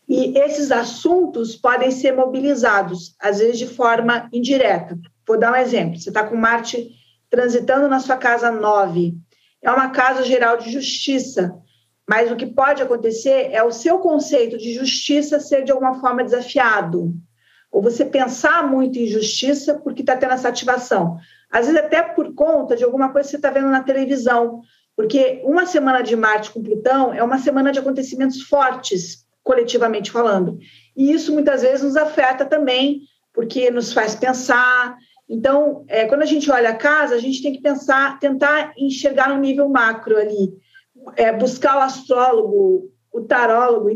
E 0.07 0.37
esses 0.37 0.71
assuntos 0.71 1.55
podem 1.55 1.89
ser 1.89 2.13
mobilizados, 2.13 3.15
às 3.19 3.39
vezes 3.39 3.57
de 3.57 3.67
forma 3.67 4.29
indireta. 4.31 4.97
Vou 5.27 5.37
dar 5.37 5.51
um 5.51 5.55
exemplo: 5.55 5.99
você 5.99 6.09
está 6.09 6.23
com 6.23 6.37
Marte 6.37 6.95
transitando 7.29 7.87
na 7.87 7.99
sua 7.99 8.17
casa 8.17 8.51
9. 8.51 9.15
É 9.61 9.71
uma 9.71 9.89
casa 9.89 10.23
geral 10.23 10.57
de 10.57 10.71
justiça, 10.71 11.55
mas 12.07 12.31
o 12.31 12.35
que 12.35 12.45
pode 12.45 12.81
acontecer 12.81 13.49
é 13.51 13.63
o 13.63 13.71
seu 13.71 13.99
conceito 13.99 14.57
de 14.57 14.73
justiça 14.73 15.39
ser 15.39 15.63
de 15.63 15.71
alguma 15.71 15.99
forma 15.99 16.23
desafiado, 16.23 17.13
ou 17.71 17.81
você 17.81 18.05
pensar 18.05 18.67
muito 18.67 18.97
em 18.99 19.07
justiça 19.07 19.75
porque 19.75 20.01
está 20.01 20.15
tendo 20.15 20.33
essa 20.33 20.49
ativação. 20.49 21.17
Às 21.51 21.65
vezes, 21.65 21.81
até 21.81 22.01
por 22.01 22.33
conta 22.33 22.75
de 22.75 22.83
alguma 22.83 23.11
coisa 23.11 23.27
que 23.27 23.31
você 23.31 23.37
está 23.37 23.49
vendo 23.49 23.69
na 23.69 23.83
televisão, 23.83 24.61
porque 24.95 25.41
uma 25.43 25.65
semana 25.65 26.01
de 26.01 26.15
Marte 26.15 26.51
com 26.51 26.63
Plutão 26.63 27.13
é 27.13 27.21
uma 27.21 27.37
semana 27.37 27.71
de 27.71 27.79
acontecimentos 27.79 28.41
fortes, 28.43 29.25
coletivamente 29.43 30.09
falando. 30.09 30.57
E 30.95 31.11
isso 31.11 31.33
muitas 31.33 31.63
vezes 31.63 31.83
nos 31.83 31.97
afeta 31.97 32.45
também, 32.45 33.01
porque 33.33 33.69
nos 33.69 33.91
faz 33.91 34.15
pensar, 34.15 34.95
então, 35.27 35.83
é, 35.87 36.05
quando 36.05 36.21
a 36.21 36.27
gente 36.27 36.49
olha 36.51 36.69
a 36.69 36.75
casa, 36.75 37.15
a 37.15 37.19
gente 37.19 37.41
tem 37.41 37.51
que 37.51 37.61
pensar, 37.61 38.19
tentar 38.19 38.73
enxergar 38.77 39.29
no 39.29 39.39
nível 39.39 39.67
macro 39.67 40.17
ali, 40.17 40.53
é, 41.15 41.31
buscar 41.31 41.77
o 41.77 41.81
astrólogo, 41.81 42.91
o 43.11 43.21
tarólogo, 43.21 43.87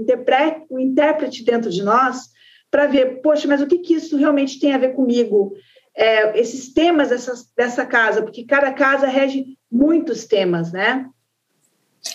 o 0.69 0.79
intérprete, 0.79 1.43
dentro 1.43 1.69
de 1.69 1.83
nós, 1.83 2.29
para 2.71 2.87
ver, 2.87 3.21
poxa, 3.21 3.47
mas 3.47 3.61
o 3.61 3.67
que, 3.67 3.79
que 3.79 3.93
isso 3.93 4.17
realmente 4.17 4.59
tem 4.59 4.73
a 4.73 4.77
ver 4.77 4.95
comigo? 4.95 5.53
É, 5.95 6.39
esses 6.39 6.73
temas 6.73 7.09
dessa, 7.09 7.33
dessa 7.55 7.85
casa, 7.85 8.21
porque 8.21 8.45
cada 8.45 8.71
casa 8.71 9.07
rege 9.07 9.57
muitos 9.71 10.25
temas, 10.25 10.71
né? 10.71 11.05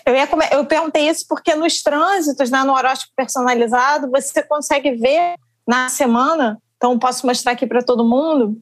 Eu, 0.06 0.14
ia, 0.14 0.28
eu 0.52 0.64
perguntei 0.64 1.08
isso 1.08 1.26
porque 1.28 1.54
nos 1.54 1.82
trânsitos, 1.82 2.50
né, 2.50 2.62
no 2.64 2.72
horóscopo 2.72 3.12
personalizado, 3.14 4.10
você 4.10 4.42
consegue 4.42 4.92
ver 4.92 5.34
na 5.66 5.88
semana, 5.88 6.58
então 6.76 6.98
posso 6.98 7.26
mostrar 7.26 7.52
aqui 7.52 7.66
para 7.66 7.82
todo 7.82 8.08
mundo, 8.08 8.60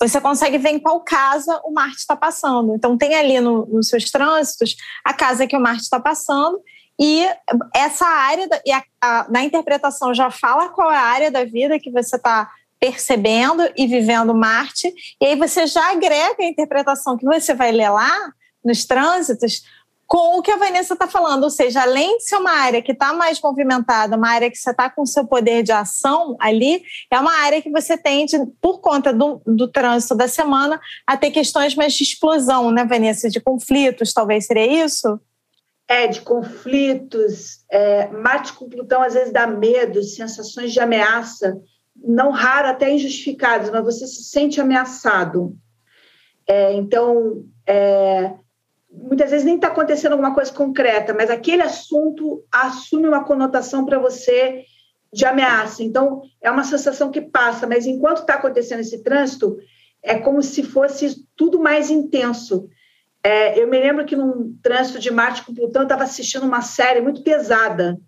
você 0.00 0.20
consegue 0.20 0.56
ver 0.56 0.70
em 0.70 0.78
qual 0.78 1.00
casa 1.02 1.60
o 1.64 1.72
Marte 1.72 1.98
está 1.98 2.16
passando. 2.16 2.74
Então 2.74 2.96
tem 2.96 3.14
ali 3.14 3.40
no, 3.40 3.66
nos 3.66 3.88
seus 3.88 4.10
trânsitos 4.10 4.74
a 5.04 5.12
casa 5.12 5.46
que 5.46 5.56
o 5.56 5.60
Marte 5.60 5.82
está 5.82 6.00
passando 6.00 6.60
e 6.98 7.26
essa 7.74 8.06
área, 8.06 8.46
da, 8.46 8.60
e 8.64 8.70
a, 8.72 8.82
a, 9.00 9.26
na 9.30 9.42
interpretação 9.42 10.12
já 10.12 10.30
fala 10.30 10.68
qual 10.68 10.92
é 10.92 10.96
a 10.96 11.02
área 11.02 11.30
da 11.30 11.44
vida 11.44 11.78
que 11.78 11.90
você 11.90 12.16
está 12.16 12.50
percebendo 12.78 13.62
e 13.76 13.86
vivendo 13.86 14.34
Marte, 14.34 14.92
e 15.20 15.26
aí 15.26 15.36
você 15.36 15.66
já 15.66 15.92
agrega 15.92 16.36
a 16.40 16.46
interpretação 16.46 17.16
que 17.16 17.26
você 17.26 17.54
vai 17.54 17.72
ler 17.72 17.90
lá 17.90 18.32
nos 18.64 18.84
trânsitos 18.84 19.62
com 20.10 20.40
o 20.40 20.42
que 20.42 20.50
a 20.50 20.56
Vanessa 20.56 20.94
está 20.94 21.06
falando, 21.06 21.44
ou 21.44 21.50
seja, 21.50 21.82
além 21.82 22.18
de 22.18 22.24
ser 22.24 22.34
uma 22.34 22.50
área 22.50 22.82
que 22.82 22.90
está 22.90 23.12
mais 23.12 23.40
movimentada, 23.40 24.16
uma 24.16 24.28
área 24.28 24.50
que 24.50 24.56
você 24.56 24.72
está 24.72 24.90
com 24.90 25.06
seu 25.06 25.24
poder 25.24 25.62
de 25.62 25.70
ação 25.70 26.36
ali, 26.40 26.82
é 27.08 27.20
uma 27.20 27.32
área 27.32 27.62
que 27.62 27.70
você 27.70 27.96
tende, 27.96 28.36
por 28.60 28.80
conta 28.80 29.12
do, 29.12 29.40
do 29.46 29.68
trânsito 29.68 30.16
da 30.16 30.26
semana, 30.26 30.80
a 31.06 31.16
ter 31.16 31.30
questões 31.30 31.76
mais 31.76 31.94
de 31.94 32.02
explosão, 32.02 32.72
né, 32.72 32.84
Vanessa? 32.84 33.30
De 33.30 33.40
conflitos, 33.40 34.12
talvez 34.12 34.46
seria 34.46 34.84
isso? 34.84 35.20
É, 35.86 36.08
de 36.08 36.22
conflitos. 36.22 37.60
É, 37.70 38.08
Marte 38.08 38.52
com 38.54 38.68
Plutão 38.68 39.02
às 39.02 39.14
vezes 39.14 39.32
dá 39.32 39.46
medo, 39.46 40.02
sensações 40.02 40.72
de 40.72 40.80
ameaça, 40.80 41.56
não 41.94 42.32
raro 42.32 42.66
até 42.66 42.92
injustificadas, 42.92 43.70
mas 43.70 43.84
você 43.84 44.08
se 44.08 44.24
sente 44.24 44.60
ameaçado. 44.60 45.54
É, 46.48 46.72
então, 46.72 47.44
é, 47.64 48.34
muitas 48.90 49.30
vezes 49.30 49.44
nem 49.44 49.54
está 49.54 49.68
acontecendo 49.68 50.12
alguma 50.12 50.34
coisa 50.34 50.52
concreta, 50.52 51.14
mas 51.14 51.30
aquele 51.30 51.62
assunto 51.62 52.44
assume 52.50 53.06
uma 53.06 53.24
conotação 53.24 53.84
para 53.84 53.98
você 53.98 54.64
de 55.12 55.24
ameaça. 55.24 55.82
Então, 55.82 56.22
é 56.40 56.50
uma 56.50 56.64
sensação 56.64 57.10
que 57.10 57.20
passa, 57.20 57.66
mas 57.66 57.86
enquanto 57.86 58.18
está 58.18 58.34
acontecendo 58.34 58.80
esse 58.80 59.02
trânsito, 59.02 59.56
é 60.02 60.18
como 60.18 60.42
se 60.42 60.62
fosse 60.62 61.24
tudo 61.36 61.60
mais 61.60 61.90
intenso. 61.90 62.68
É, 63.22 63.60
eu 63.60 63.68
me 63.68 63.78
lembro 63.78 64.04
que 64.04 64.16
num 64.16 64.56
trânsito 64.62 64.98
de 64.98 65.10
Marte 65.10 65.44
com 65.44 65.54
Plutão, 65.54 65.82
eu 65.82 65.86
estava 65.86 66.04
assistindo 66.04 66.46
uma 66.46 66.62
série 66.62 67.00
muito 67.00 67.22
pesada. 67.22 67.98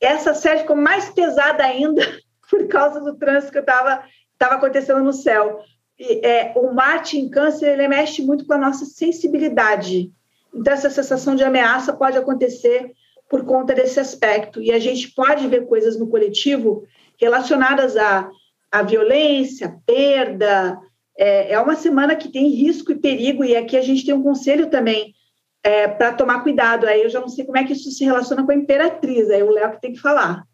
Essa 0.00 0.34
série 0.34 0.60
ficou 0.60 0.76
mais 0.76 1.10
pesada 1.10 1.64
ainda 1.64 2.02
por 2.50 2.66
causa 2.68 3.00
do 3.00 3.16
trânsito 3.16 3.52
que 3.52 3.58
estava 3.58 4.02
tava 4.38 4.54
acontecendo 4.54 5.04
no 5.04 5.12
céu. 5.12 5.60
É, 6.00 6.52
o 6.56 6.72
Marte 6.72 7.18
em 7.18 7.28
Câncer 7.28 7.72
ele 7.72 7.86
mexe 7.86 8.22
muito 8.22 8.46
com 8.46 8.54
a 8.54 8.58
nossa 8.58 8.86
sensibilidade. 8.86 10.10
Então, 10.54 10.72
essa 10.72 10.88
sensação 10.88 11.34
de 11.34 11.44
ameaça 11.44 11.92
pode 11.92 12.16
acontecer 12.16 12.92
por 13.28 13.44
conta 13.44 13.74
desse 13.74 14.00
aspecto. 14.00 14.62
E 14.62 14.72
a 14.72 14.78
gente 14.78 15.12
pode 15.12 15.46
ver 15.46 15.66
coisas 15.66 15.98
no 15.98 16.08
coletivo 16.08 16.84
relacionadas 17.18 17.96
à, 17.96 18.28
à 18.72 18.82
violência, 18.82 19.76
perda, 19.86 20.80
é, 21.16 21.52
é 21.52 21.60
uma 21.60 21.76
semana 21.76 22.16
que 22.16 22.28
tem 22.28 22.48
risco 22.48 22.90
e 22.90 22.98
perigo, 22.98 23.44
e 23.44 23.54
aqui 23.54 23.76
a 23.76 23.82
gente 23.82 24.06
tem 24.06 24.14
um 24.14 24.22
conselho 24.22 24.70
também 24.70 25.14
é, 25.62 25.86
para 25.86 26.14
tomar 26.14 26.42
cuidado. 26.42 26.86
Aí 26.86 27.02
eu 27.02 27.10
já 27.10 27.20
não 27.20 27.28
sei 27.28 27.44
como 27.44 27.58
é 27.58 27.64
que 27.64 27.74
isso 27.74 27.90
se 27.90 28.04
relaciona 28.04 28.44
com 28.44 28.50
a 28.50 28.56
imperatriz, 28.56 29.30
aí 29.30 29.42
o 29.42 29.50
Léo 29.50 29.72
que 29.72 29.80
tem 29.80 29.92
que 29.92 30.00
falar. 30.00 30.44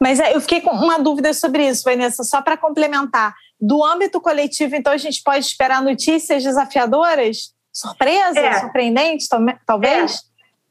Mas 0.00 0.18
é, 0.18 0.34
eu 0.34 0.40
fiquei 0.40 0.60
com 0.60 0.70
uma 0.70 0.98
dúvida 0.98 1.32
sobre 1.32 1.68
isso, 1.68 1.84
Vanessa, 1.84 2.24
só 2.24 2.42
para 2.42 2.56
complementar. 2.56 3.34
Do 3.60 3.84
âmbito 3.84 4.20
coletivo, 4.20 4.74
então, 4.74 4.92
a 4.92 4.96
gente 4.96 5.22
pode 5.22 5.44
esperar 5.44 5.82
notícias 5.82 6.42
desafiadoras? 6.42 7.52
Surpresas? 7.72 8.36
É. 8.36 8.60
Surpreendentes, 8.60 9.28
talvez? 9.66 10.14
É. 10.14 10.18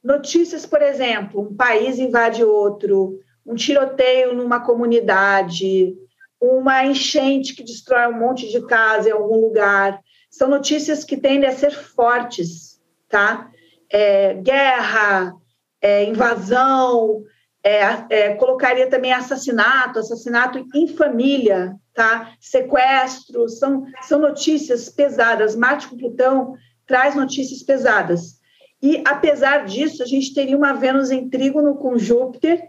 Notícias, 0.03 0.65
por 0.65 0.81
exemplo, 0.81 1.41
um 1.41 1.55
país 1.55 1.99
invade 1.99 2.43
outro, 2.43 3.19
um 3.45 3.53
tiroteio 3.53 4.33
numa 4.33 4.59
comunidade, 4.59 5.93
uma 6.41 6.85
enchente 6.85 7.53
que 7.53 7.63
destrói 7.63 8.07
um 8.07 8.17
monte 8.17 8.49
de 8.49 8.65
casa 8.65 9.09
em 9.09 9.11
algum 9.11 9.39
lugar. 9.39 9.99
São 10.31 10.47
notícias 10.47 11.03
que 11.03 11.17
tendem 11.17 11.49
a 11.49 11.53
ser 11.53 11.71
fortes, 11.71 12.79
tá? 13.09 13.49
É, 13.91 14.35
guerra, 14.35 15.33
é, 15.81 16.05
invasão, 16.05 17.23
é, 17.69 18.05
é, 18.09 18.35
colocaria 18.35 18.87
também 18.87 19.13
assassinato, 19.13 19.99
assassinato 19.99 20.65
em 20.73 20.87
família, 20.87 21.75
tá? 21.93 22.33
Sequestro, 22.39 23.47
são, 23.47 23.85
são 24.01 24.19
notícias 24.19 24.89
pesadas. 24.89 25.55
Marte 25.55 25.87
com 25.87 25.97
Plutão 25.97 26.55
traz 26.87 27.15
notícias 27.15 27.61
pesadas. 27.61 28.39
E, 28.81 29.03
apesar 29.05 29.65
disso, 29.65 30.01
a 30.01 30.05
gente 30.05 30.33
teria 30.33 30.57
uma 30.57 30.73
Vênus 30.73 31.11
em 31.11 31.29
trígono 31.29 31.75
com 31.75 31.97
Júpiter, 31.97 32.61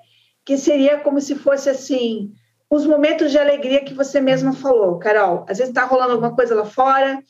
que 0.44 0.58
seria 0.58 0.98
como 0.98 1.20
se 1.20 1.34
fosse 1.34 1.70
assim 1.70 2.32
os 2.68 2.86
momentos 2.86 3.30
de 3.30 3.38
alegria 3.38 3.84
que 3.84 3.94
você 3.94 4.20
mesma 4.20 4.52
falou, 4.52 4.98
Carol. 4.98 5.44
Às 5.48 5.58
vezes 5.58 5.70
está 5.70 5.84
rolando 5.84 6.12
alguma 6.12 6.34
coisa 6.36 6.54
lá 6.54 6.64
fora 6.64 7.22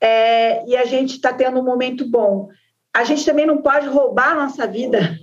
é, 0.00 0.66
e 0.66 0.76
a 0.76 0.84
gente 0.84 1.12
está 1.12 1.32
tendo 1.32 1.60
um 1.60 1.64
momento 1.64 2.08
bom. 2.08 2.48
A 2.92 3.04
gente 3.04 3.24
também 3.24 3.46
não 3.46 3.62
pode 3.62 3.86
roubar 3.86 4.32
a 4.32 4.46
nossa 4.46 4.66
vida 4.66 5.18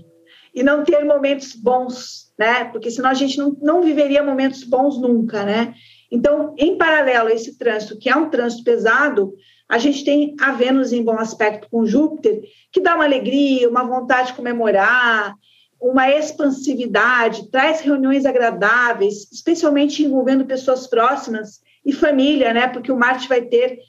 e 0.54 0.64
não 0.64 0.84
ter 0.84 1.04
momentos 1.06 1.54
bons, 1.56 2.32
né? 2.38 2.66
Porque 2.66 2.92
senão 2.92 3.10
a 3.10 3.14
gente 3.14 3.38
não, 3.38 3.56
não 3.62 3.82
viveria 3.82 4.24
momentos 4.24 4.64
bons 4.64 5.00
nunca, 5.00 5.44
né? 5.44 5.74
Então, 6.12 6.54
em 6.58 6.78
paralelo 6.78 7.30
a 7.30 7.34
esse 7.34 7.58
trânsito, 7.58 7.98
que 7.98 8.10
é 8.10 8.16
um 8.16 8.30
trânsito 8.30 8.64
pesado, 8.64 9.34
a 9.70 9.78
gente 9.78 10.04
tem 10.04 10.36
a 10.42 10.52
Vênus 10.52 10.92
em 10.92 11.02
bom 11.02 11.18
aspecto 11.18 11.70
com 11.72 11.86
Júpiter, 11.86 12.42
que 12.72 12.82
dá 12.82 12.96
uma 12.96 13.06
alegria, 13.06 13.70
uma 13.70 13.84
vontade 13.84 14.30
de 14.30 14.34
comemorar, 14.34 15.34
uma 15.80 16.10
expansividade, 16.12 17.50
traz 17.50 17.80
reuniões 17.80 18.26
agradáveis, 18.26 19.32
especialmente 19.32 20.04
envolvendo 20.04 20.46
pessoas 20.46 20.86
próximas 20.86 21.62
e 21.86 21.94
família, 21.94 22.54
né? 22.54 22.68
Porque 22.68 22.92
o 22.92 22.98
Marte 22.98 23.30
vai 23.30 23.42
ter 23.42 23.80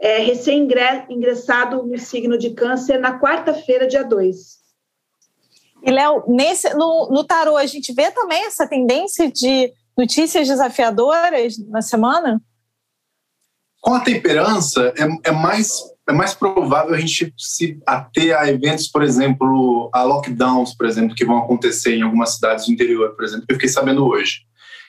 é, 0.00 0.18
recém-ingressado 0.18 1.82
no 1.82 1.98
signo 1.98 2.38
de 2.38 2.50
Câncer 2.50 2.98
na 2.98 3.20
quarta-feira, 3.20 3.86
dia 3.86 4.04
2. 4.04 4.61
E, 5.84 5.90
Léo, 5.90 6.24
nesse, 6.28 6.72
no, 6.74 7.08
no 7.10 7.24
tarô, 7.24 7.56
a 7.56 7.66
gente 7.66 7.92
vê 7.92 8.10
também 8.10 8.46
essa 8.46 8.66
tendência 8.66 9.30
de 9.30 9.72
notícias 9.96 10.46
desafiadoras 10.46 11.56
na 11.68 11.82
semana? 11.82 12.40
Com 13.80 13.94
a 13.94 14.00
temperança, 14.00 14.94
é, 14.96 15.30
é 15.30 15.32
mais 15.32 15.92
é 16.08 16.12
mais 16.12 16.34
provável 16.34 16.94
a 16.94 16.98
gente 16.98 17.32
se 17.38 17.80
ater 17.86 18.36
a 18.36 18.48
eventos, 18.48 18.88
por 18.88 19.02
exemplo, 19.02 19.88
a 19.92 20.02
lockdowns, 20.02 20.74
por 20.74 20.86
exemplo, 20.86 21.14
que 21.14 21.24
vão 21.24 21.38
acontecer 21.38 21.96
em 21.96 22.02
algumas 22.02 22.34
cidades 22.34 22.66
do 22.66 22.72
interior, 22.72 23.14
por 23.14 23.24
exemplo, 23.24 23.46
que 23.46 23.52
eu 23.52 23.56
fiquei 23.56 23.68
sabendo 23.68 24.04
hoje. 24.04 24.40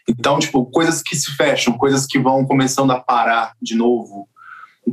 Então, 0.10 0.40
tipo, 0.40 0.66
coisas 0.66 1.02
que 1.02 1.16
se 1.16 1.32
fecham, 1.36 1.78
coisas 1.78 2.06
que 2.06 2.20
vão 2.20 2.46
começando 2.46 2.92
a 2.92 3.00
parar 3.00 3.54
de 3.62 3.76
novo. 3.76 4.28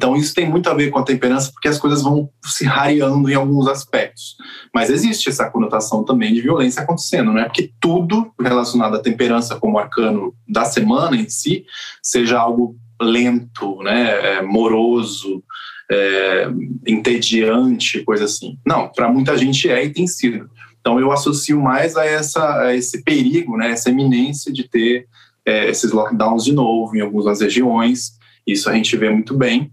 Então, 0.01 0.17
isso 0.17 0.35
tem 0.35 0.49
muito 0.49 0.67
a 0.71 0.73
ver 0.73 0.89
com 0.89 0.99
a 0.99 1.03
temperança, 1.03 1.53
porque 1.53 1.69
as 1.69 1.79
coisas 1.79 2.01
vão 2.01 2.31
se 2.43 2.65
rareando 2.65 3.29
em 3.29 3.35
alguns 3.35 3.69
aspectos. 3.69 4.35
Mas 4.75 4.89
existe 4.89 5.29
essa 5.29 5.51
conotação 5.51 6.03
também 6.03 6.33
de 6.33 6.41
violência 6.41 6.81
acontecendo, 6.81 7.31
não 7.35 7.39
é? 7.39 7.45
Porque 7.45 7.71
tudo 7.79 8.33
relacionado 8.41 8.97
à 8.97 8.99
temperança, 8.99 9.57
como 9.57 9.79
arcano 9.79 10.35
da 10.49 10.65
semana 10.65 11.17
em 11.17 11.29
si, 11.29 11.67
seja 12.03 12.41
algo 12.41 12.79
lento, 12.99 13.83
né, 13.83 14.37
é, 14.37 14.43
moroso, 14.43 15.45
é, 15.93 16.49
entediante, 16.87 18.03
coisa 18.03 18.25
assim. 18.25 18.57
Não, 18.67 18.89
para 18.89 19.07
muita 19.13 19.37
gente 19.37 19.69
é 19.69 19.85
e 19.85 19.93
tem 19.93 20.07
sido. 20.07 20.49
Então 20.81 20.99
eu 20.99 21.13
associo 21.13 21.61
mais 21.61 21.95
a, 21.95 22.07
essa, 22.07 22.63
a 22.63 22.75
esse 22.75 23.05
perigo, 23.05 23.55
né, 23.59 23.73
essa 23.73 23.91
iminência 23.91 24.51
de 24.51 24.67
ter 24.67 25.07
é, 25.45 25.69
esses 25.69 25.93
lockdowns 25.93 26.43
de 26.43 26.55
novo 26.55 26.97
em 26.97 27.03
algumas 27.03 27.43
regiões. 27.43 28.19
Isso 28.47 28.71
a 28.71 28.73
gente 28.73 28.97
vê 28.97 29.11
muito 29.11 29.37
bem. 29.37 29.71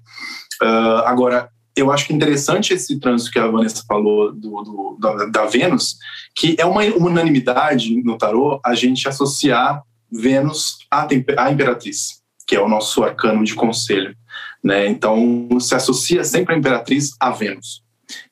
Uh, 0.62 1.04
agora, 1.06 1.50
eu 1.76 1.92
acho 1.92 2.08
que 2.08 2.14
interessante 2.14 2.74
esse 2.74 3.00
trânsito 3.00 3.32
que 3.32 3.40
a 3.40 3.48
Vanessa 3.48 3.84
falou 3.88 4.34
do, 4.34 4.64
do 4.64 4.98
da, 5.00 5.26
da, 5.26 5.46
Vênus, 5.46 5.96
que 6.36 6.56
é 6.58 6.66
uma 6.66 6.82
unanimidade 6.84 8.02
no 8.04 8.18
tarô 8.18 8.60
a 8.66 8.74
gente 8.74 9.08
associar 9.08 9.84
Vênus 10.12 10.78
à, 10.90 11.08
à 11.38 11.52
Imperatriz, 11.52 12.22
que 12.48 12.56
é 12.56 12.62
o 12.62 12.68
nosso 12.68 13.04
arcano 13.04 13.44
de 13.44 13.54
conselho. 13.54 14.16
Né? 14.64 14.88
Então, 14.88 15.48
se 15.60 15.76
associa 15.76 16.24
sempre 16.24 16.56
a 16.56 16.58
imperatriz 16.58 17.12
a 17.20 17.30
Vênus. 17.30 17.84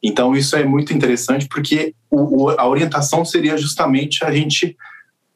Então, 0.02 0.36
isso 0.36 0.56
é 0.56 0.64
muito 0.64 0.94
interessante 0.94 1.48
porque 1.48 1.94
o, 2.10 2.50
a 2.50 2.68
orientação 2.68 3.24
seria 3.24 3.58
justamente 3.58 4.24
a 4.24 4.32
gente 4.32 4.76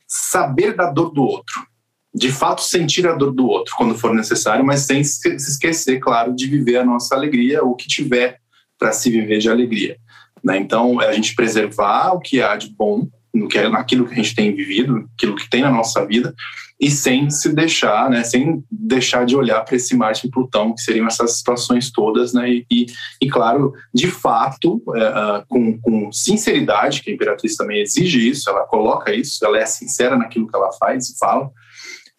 saber 0.08 0.76
da 0.76 0.90
dor 0.90 1.12
do 1.12 1.22
outro. 1.22 1.68
De 2.14 2.32
fato, 2.32 2.62
sentir 2.62 3.08
a 3.08 3.14
dor 3.14 3.32
do 3.32 3.48
outro 3.48 3.74
quando 3.78 3.98
for 3.98 4.14
necessário, 4.14 4.66
mas 4.66 4.82
sem 4.82 5.04
se 5.04 5.30
esquecer, 5.36 6.00
claro, 6.00 6.36
de 6.36 6.48
viver 6.48 6.78
a 6.78 6.86
nossa 6.86 7.16
alegria, 7.16 7.64
o 7.64 7.76
que 7.76 7.88
tiver 7.88 8.40
para 8.78 8.92
se 8.92 9.12
viver 9.12 9.40
de 9.40 9.50
alegria. 9.50 9.98
Né? 10.44 10.58
Então, 10.58 11.02
é 11.02 11.08
a 11.08 11.14
gente 11.14 11.36
preservar 11.36 12.14
o 12.14 12.20
que 12.20 12.42
há 12.42 12.56
de 12.56 12.70
bom 12.70 13.08
no 13.34 13.48
que 13.48 13.58
é, 13.58 13.70
naquilo 13.70 14.08
que 14.08 14.14
a 14.14 14.16
gente 14.16 14.36
tem 14.36 14.56
vivido, 14.56 15.08
aquilo 15.16 15.36
que 15.36 15.50
tem 15.50 15.62
na 15.62 15.72
nossa 15.72 16.06
vida, 16.06 16.34
e 16.80 16.90
sem 16.90 17.30
se 17.30 17.54
deixar, 17.54 18.10
né, 18.10 18.24
sem 18.24 18.64
deixar 18.72 19.26
de 19.26 19.36
olhar 19.36 19.64
para 19.64 19.76
esse 19.76 19.96
Marte 19.96 20.26
e 20.26 20.32
Plutão, 20.32 20.74
que 20.74 20.82
seriam 20.82 21.06
essas 21.06 21.38
situações 21.38 21.92
todas, 21.92 22.34
né, 22.34 22.50
e, 22.50 22.66
e, 22.72 22.86
e 23.22 23.30
claro, 23.30 23.74
de 23.94 24.08
fato, 24.08 24.82
é, 24.96 25.44
com, 25.48 25.80
com, 25.80 26.12
sinceridade, 26.12 27.02
que 27.02 27.12
a 27.12 27.14
Imperatriz 27.14 27.56
também 27.56 27.82
exige 27.82 28.30
isso, 28.30 28.50
ela 28.50 28.66
coloca 28.66 29.14
isso, 29.14 29.46
ela 29.46 29.60
é 29.60 29.66
sincera 29.66 30.18
naquilo 30.18 30.48
que 30.48 30.56
ela 30.56 30.72
faz 30.72 31.10
e 31.10 31.18
fala, 31.18 31.52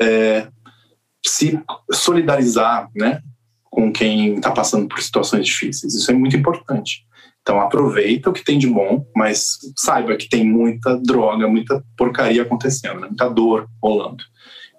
é, 0.01 0.49
se 1.25 1.61
solidarizar, 1.93 2.89
né, 2.95 3.23
com 3.65 3.93
quem 3.93 4.37
está 4.37 4.51
passando 4.51 4.89
por 4.89 5.01
situações 5.01 5.47
difíceis, 5.47 5.95
isso 5.95 6.11
é 6.11 6.15
muito 6.15 6.37
importante. 6.37 7.07
Então 7.43 7.61
aproveita 7.61 8.29
o 8.29 8.33
que 8.33 8.45
tem 8.45 8.59
de 8.59 8.67
bom, 8.67 9.07
mas 9.15 9.59
saiba 9.77 10.17
que 10.17 10.29
tem 10.29 10.45
muita 10.45 10.97
droga, 10.99 11.49
muita 11.49 11.83
porcaria 11.97 12.43
acontecendo, 12.43 13.01
né? 13.01 13.07
muita 13.09 13.29
dor 13.29 13.69
rolando. 13.83 14.23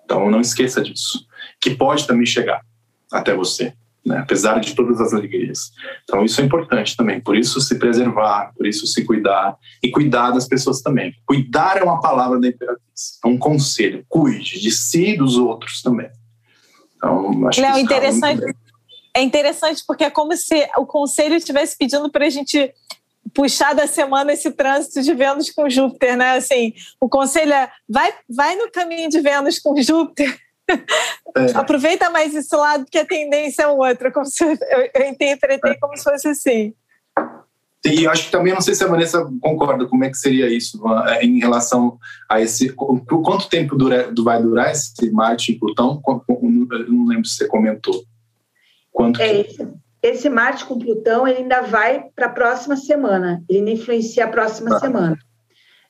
Então 0.03 0.29
não 0.29 0.41
esqueça 0.41 0.81
disso, 0.81 1.25
que 1.59 1.71
pode 1.71 2.05
também 2.05 2.25
chegar 2.25 2.61
até 3.11 3.33
você, 3.33 3.73
né? 4.05 4.19
apesar 4.19 4.59
de 4.59 4.75
todas 4.75 4.99
as 4.99 5.13
alegrias. 5.13 5.71
Então 6.03 6.23
isso 6.23 6.41
é 6.41 6.43
importante 6.43 6.95
também, 6.95 7.19
por 7.19 7.37
isso 7.37 7.61
se 7.61 7.77
preservar, 7.77 8.51
por 8.55 8.65
isso 8.65 8.87
se 8.87 9.05
cuidar 9.05 9.57
e 9.81 9.91
cuidar 9.91 10.31
das 10.31 10.47
pessoas 10.47 10.81
também. 10.81 11.13
Cuidar 11.25 11.77
é 11.77 11.83
uma 11.83 12.01
palavra 12.01 12.39
da 12.39 12.47
imperatriz, 12.47 13.19
é 13.23 13.27
um 13.27 13.37
conselho, 13.37 14.05
cuide 14.09 14.59
de 14.59 14.71
si 14.71 15.09
e 15.09 15.17
dos 15.17 15.37
outros 15.37 15.81
também. 15.81 16.09
Então, 16.95 17.47
acho 17.47 17.61
Léo, 17.61 17.73
que 17.73 17.81
interessante. 17.81 18.55
É 19.13 19.21
interessante 19.21 19.83
porque 19.85 20.05
é 20.05 20.09
como 20.09 20.35
se 20.37 20.69
o 20.77 20.85
conselho 20.85 21.35
estivesse 21.35 21.77
pedindo 21.77 22.09
para 22.09 22.25
a 22.25 22.29
gente 22.29 22.73
puxar 23.33 23.73
da 23.73 23.87
semana 23.87 24.33
esse 24.33 24.51
trânsito 24.51 25.01
de 25.01 25.13
Vênus 25.13 25.51
com 25.51 25.69
Júpiter, 25.69 26.17
né? 26.17 26.37
Assim, 26.37 26.73
o 26.99 27.09
conselho 27.09 27.53
é 27.53 27.69
vai, 27.87 28.13
vai 28.29 28.55
no 28.55 28.71
caminho 28.71 29.09
de 29.09 29.19
Vênus 29.19 29.59
com 29.59 29.79
Júpiter. 29.81 30.37
É. 31.35 31.51
Aproveita 31.55 32.09
mais 32.09 32.35
esse 32.35 32.53
lado 32.55 32.85
que 32.91 32.97
a 32.97 33.05
tendência 33.05 33.63
é 33.63 33.67
outra, 33.67 34.11
como 34.11 34.25
se, 34.25 34.43
eu, 34.43 34.57
eu 34.93 35.09
interpretei 35.09 35.77
como 35.79 35.95
se 35.95 36.03
fosse 36.03 36.27
assim. 36.27 36.73
E 37.83 38.05
acho 38.05 38.25
que 38.25 38.31
também 38.31 38.53
não 38.53 38.61
sei 38.61 38.75
se 38.75 38.83
a 38.83 38.87
Vanessa 38.87 39.27
concorda 39.41 39.87
como 39.87 40.03
é 40.03 40.09
que 40.09 40.17
seria 40.17 40.47
isso 40.47 40.79
é, 41.07 41.25
em 41.25 41.39
relação 41.39 41.97
a 42.29 42.39
esse 42.39 42.69
quanto 42.73 43.49
tempo 43.49 43.75
dura, 43.75 44.13
vai 44.19 44.41
durar 44.41 44.71
esse 44.71 45.09
Marte 45.11 45.51
em 45.51 45.59
Plutão? 45.59 46.01
Eu 46.07 46.91
não 46.91 47.07
lembro 47.07 47.25
se 47.25 47.37
você 47.37 47.47
comentou. 47.47 48.03
Quanto 48.91 49.19
é, 49.19 49.43
que... 49.43 49.67
Esse 50.03 50.29
Marte 50.29 50.65
com 50.65 50.77
Plutão 50.77 51.27
ele 51.27 51.39
ainda 51.39 51.61
vai 51.61 52.05
para 52.15 52.27
a 52.27 52.31
próxima 52.31 52.75
semana, 52.75 53.43
ele 53.49 53.59
ainda 53.59 53.71
influencia 53.71 54.25
a 54.25 54.29
próxima 54.29 54.75
ah. 54.75 54.79
semana. 54.79 55.17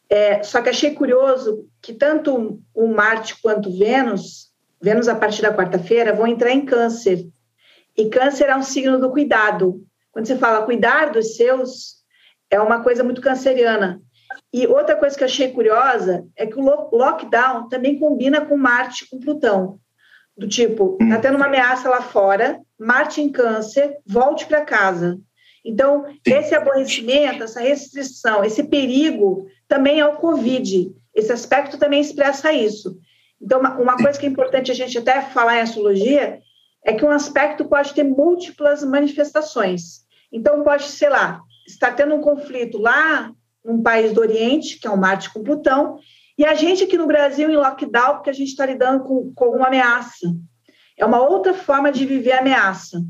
É, 0.09 0.43
só 0.43 0.61
que 0.61 0.69
achei 0.69 0.91
curioso 0.91 1.65
que 1.81 1.93
tanto 1.93 2.61
o 2.73 2.87
Marte 2.87 3.35
quanto 3.41 3.71
Vênus, 3.77 4.50
Vênus 4.81 5.07
a 5.07 5.15
partir 5.15 5.41
da 5.41 5.55
quarta-feira, 5.55 6.13
vão 6.13 6.27
entrar 6.27 6.51
em 6.51 6.65
Câncer. 6.65 7.27
E 7.97 8.09
Câncer 8.09 8.49
é 8.49 8.55
um 8.55 8.63
signo 8.63 8.99
do 8.99 9.11
cuidado. 9.11 9.83
Quando 10.11 10.25
você 10.25 10.35
fala 10.37 10.65
cuidar 10.65 11.11
dos 11.11 11.35
seus, 11.35 12.01
é 12.49 12.59
uma 12.59 12.81
coisa 12.81 13.03
muito 13.03 13.21
canceriana. 13.21 14.01
E 14.53 14.67
outra 14.67 14.95
coisa 14.95 15.15
que 15.15 15.23
eu 15.23 15.27
achei 15.27 15.51
curiosa 15.51 16.25
é 16.35 16.45
que 16.45 16.59
o 16.59 16.61
lockdown 16.61 17.69
também 17.69 17.97
combina 17.99 18.41
com 18.41 18.57
Marte 18.57 19.09
com 19.09 19.19
Plutão. 19.19 19.79
Do 20.37 20.47
tipo, 20.47 20.97
tá 21.09 21.19
tendo 21.19 21.35
uma 21.35 21.45
ameaça 21.45 21.89
lá 21.89 22.01
fora, 22.01 22.59
Marte 22.79 23.21
em 23.21 23.31
câncer, 23.31 23.97
volte 24.05 24.45
para 24.45 24.65
casa. 24.65 25.19
Então, 25.63 26.05
esse 26.25 26.55
aborrecimento, 26.55 27.43
essa 27.43 27.61
restrição, 27.61 28.43
esse 28.43 28.63
perigo 28.63 29.47
também 29.67 29.99
é 29.99 30.05
o 30.05 30.15
Covid. 30.15 30.91
Esse 31.13 31.31
aspecto 31.31 31.77
também 31.77 32.01
expressa 32.01 32.51
isso. 32.51 32.97
Então, 33.41 33.59
uma, 33.59 33.97
coisa 33.97 34.19
que 34.19 34.25
é 34.25 34.29
importante 34.29 34.71
a 34.71 34.75
gente 34.75 34.97
até 34.97 35.21
falar 35.21 35.57
em 35.57 35.61
astrologia 35.61 36.39
é 36.85 36.93
que 36.93 37.03
um 37.03 37.09
aspecto 37.09 37.65
pode 37.65 37.93
ter 37.93 38.03
múltiplas 38.03 38.83
manifestações. 38.83 40.01
Então, 40.31 40.63
pode, 40.63 40.83
sei 40.83 41.09
lá, 41.09 41.41
está 41.67 41.91
tendo 41.91 42.15
um 42.15 42.21
conflito 42.21 42.77
lá 42.77 43.31
num 43.63 43.81
país 43.81 44.13
do 44.13 44.21
Oriente, 44.21 44.79
que 44.79 44.87
é 44.87 44.91
o 44.91 44.97
Marte 44.97 45.33
com 45.33 45.43
Plutão, 45.43 45.97
e 46.37 46.45
a 46.45 46.53
gente 46.55 46.83
aqui 46.83 46.97
no 46.97 47.07
Brasil 47.07 47.49
em 47.49 47.55
lockdown, 47.55 48.15
porque 48.15 48.29
a 48.29 48.33
gente 48.33 48.49
está 48.49 48.65
lidando 48.65 49.03
com, 49.03 49.31
com 49.35 49.55
uma 49.55 49.67
ameaça. 49.67 50.27
É 50.97 51.05
uma 51.05 51.21
outra 51.21 51.53
forma 51.53 51.91
de 51.91 52.05
viver 52.05 52.31
a 52.31 52.39
ameaça. 52.39 53.01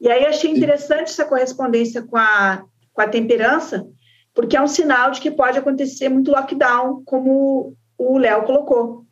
E 0.00 0.10
aí 0.10 0.24
achei 0.24 0.50
interessante 0.50 1.08
essa 1.08 1.24
correspondência 1.24 2.02
com 2.02 2.16
a, 2.16 2.64
com 2.92 3.02
a 3.02 3.08
temperança, 3.08 3.86
porque 4.34 4.56
é 4.56 4.62
um 4.62 4.66
sinal 4.66 5.10
de 5.10 5.20
que 5.20 5.30
pode 5.30 5.58
acontecer 5.58 6.08
muito 6.08 6.30
lockdown, 6.30 7.02
como 7.04 7.74
o 7.98 8.18
Léo 8.18 8.44
colocou. 8.44 9.04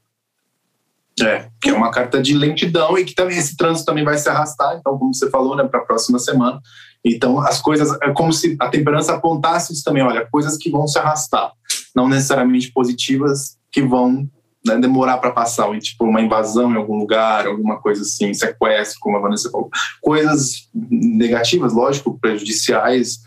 É, 1.22 1.48
que 1.60 1.70
é 1.70 1.72
uma 1.72 1.90
carta 1.90 2.20
de 2.20 2.34
lentidão 2.34 2.98
e 2.98 3.04
que 3.04 3.14
também 3.14 3.38
esse 3.38 3.56
trânsito 3.56 3.86
também 3.86 4.04
vai 4.04 4.18
se 4.18 4.28
arrastar, 4.28 4.76
então, 4.78 4.98
como 4.98 5.14
você 5.14 5.30
falou, 5.30 5.56
né, 5.56 5.64
para 5.64 5.80
a 5.80 5.84
próxima 5.84 6.18
semana. 6.18 6.60
Então, 7.04 7.40
as 7.40 7.60
coisas, 7.60 7.96
é 8.02 8.12
como 8.12 8.32
se 8.32 8.56
a 8.60 8.68
temperança 8.68 9.14
apontasse 9.14 9.72
isso 9.72 9.84
também, 9.84 10.02
olha, 10.02 10.26
coisas 10.30 10.56
que 10.56 10.70
vão 10.70 10.86
se 10.86 10.98
arrastar, 10.98 11.52
não 11.94 12.08
necessariamente 12.08 12.72
positivas, 12.72 13.56
que 13.70 13.82
vão 13.82 14.28
né, 14.66 14.76
demorar 14.78 15.18
para 15.18 15.30
passar, 15.30 15.66
tipo 15.78 16.04
uma 16.04 16.20
invasão 16.20 16.72
em 16.72 16.76
algum 16.76 16.98
lugar, 16.98 17.46
alguma 17.46 17.80
coisa 17.80 18.02
assim, 18.02 18.34
sequestro, 18.34 18.98
como 19.00 19.16
a 19.16 19.20
Vanessa 19.20 19.50
falou, 19.50 19.70
coisas 20.00 20.68
negativas, 20.74 21.72
lógico, 21.72 22.18
prejudiciais, 22.18 23.20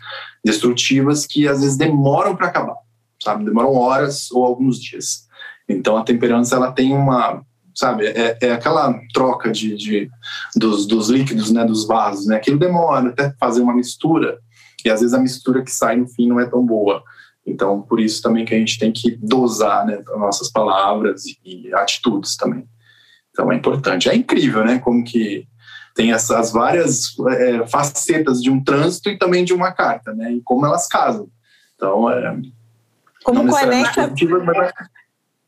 destrutivas, 0.44 1.26
que 1.26 1.48
às 1.48 1.60
vezes 1.60 1.76
demoram 1.76 2.36
para 2.36 2.48
acabar, 2.48 2.76
sabe? 3.22 3.44
Demoram 3.44 3.74
horas 3.74 4.30
ou 4.30 4.44
alguns 4.44 4.80
dias. 4.80 5.26
Então 5.68 5.96
a 5.96 6.04
temperança 6.04 6.56
ela 6.56 6.72
tem 6.72 6.92
uma, 6.92 7.42
sabe? 7.74 8.06
É, 8.06 8.38
é 8.40 8.52
aquela 8.52 8.98
troca 9.12 9.50
de, 9.50 9.76
de 9.76 10.10
dos, 10.56 10.86
dos 10.86 11.08
líquidos, 11.08 11.50
né, 11.50 11.64
dos 11.64 11.86
vasos, 11.86 12.26
né? 12.26 12.36
Aquilo 12.36 12.58
demora 12.58 13.08
até 13.08 13.32
fazer 13.38 13.60
uma 13.60 13.74
mistura 13.74 14.38
e 14.84 14.90
às 14.90 15.00
vezes 15.00 15.14
a 15.14 15.20
mistura 15.20 15.62
que 15.62 15.70
sai 15.70 15.96
no 15.96 16.08
fim 16.08 16.28
não 16.28 16.40
é 16.40 16.46
tão 16.46 16.64
boa. 16.64 17.02
Então, 17.46 17.82
por 17.82 18.00
isso 18.00 18.22
também 18.22 18.44
que 18.44 18.54
a 18.54 18.58
gente 18.58 18.78
tem 18.78 18.92
que 18.92 19.16
dosar 19.16 19.84
né, 19.84 20.02
as 20.06 20.18
nossas 20.18 20.50
palavras 20.50 21.22
e 21.44 21.72
atitudes 21.74 22.36
também. 22.36 22.64
Então, 23.30 23.50
é 23.50 23.56
importante. 23.56 24.08
É 24.08 24.14
incrível, 24.14 24.64
né? 24.64 24.78
Como 24.78 25.02
que 25.02 25.46
tem 25.94 26.12
essas 26.12 26.52
várias 26.52 27.16
é, 27.28 27.66
facetas 27.66 28.40
de 28.40 28.50
um 28.50 28.62
trânsito 28.62 29.08
e 29.10 29.18
também 29.18 29.44
de 29.44 29.52
uma 29.52 29.72
carta, 29.72 30.12
né? 30.12 30.32
E 30.32 30.42
como 30.42 30.66
elas 30.66 30.86
casam. 30.86 31.28
Então, 31.74 32.08
é... 32.10 32.40
Como 33.24 33.48
conecta... 33.48 34.08
Mas 34.08 34.72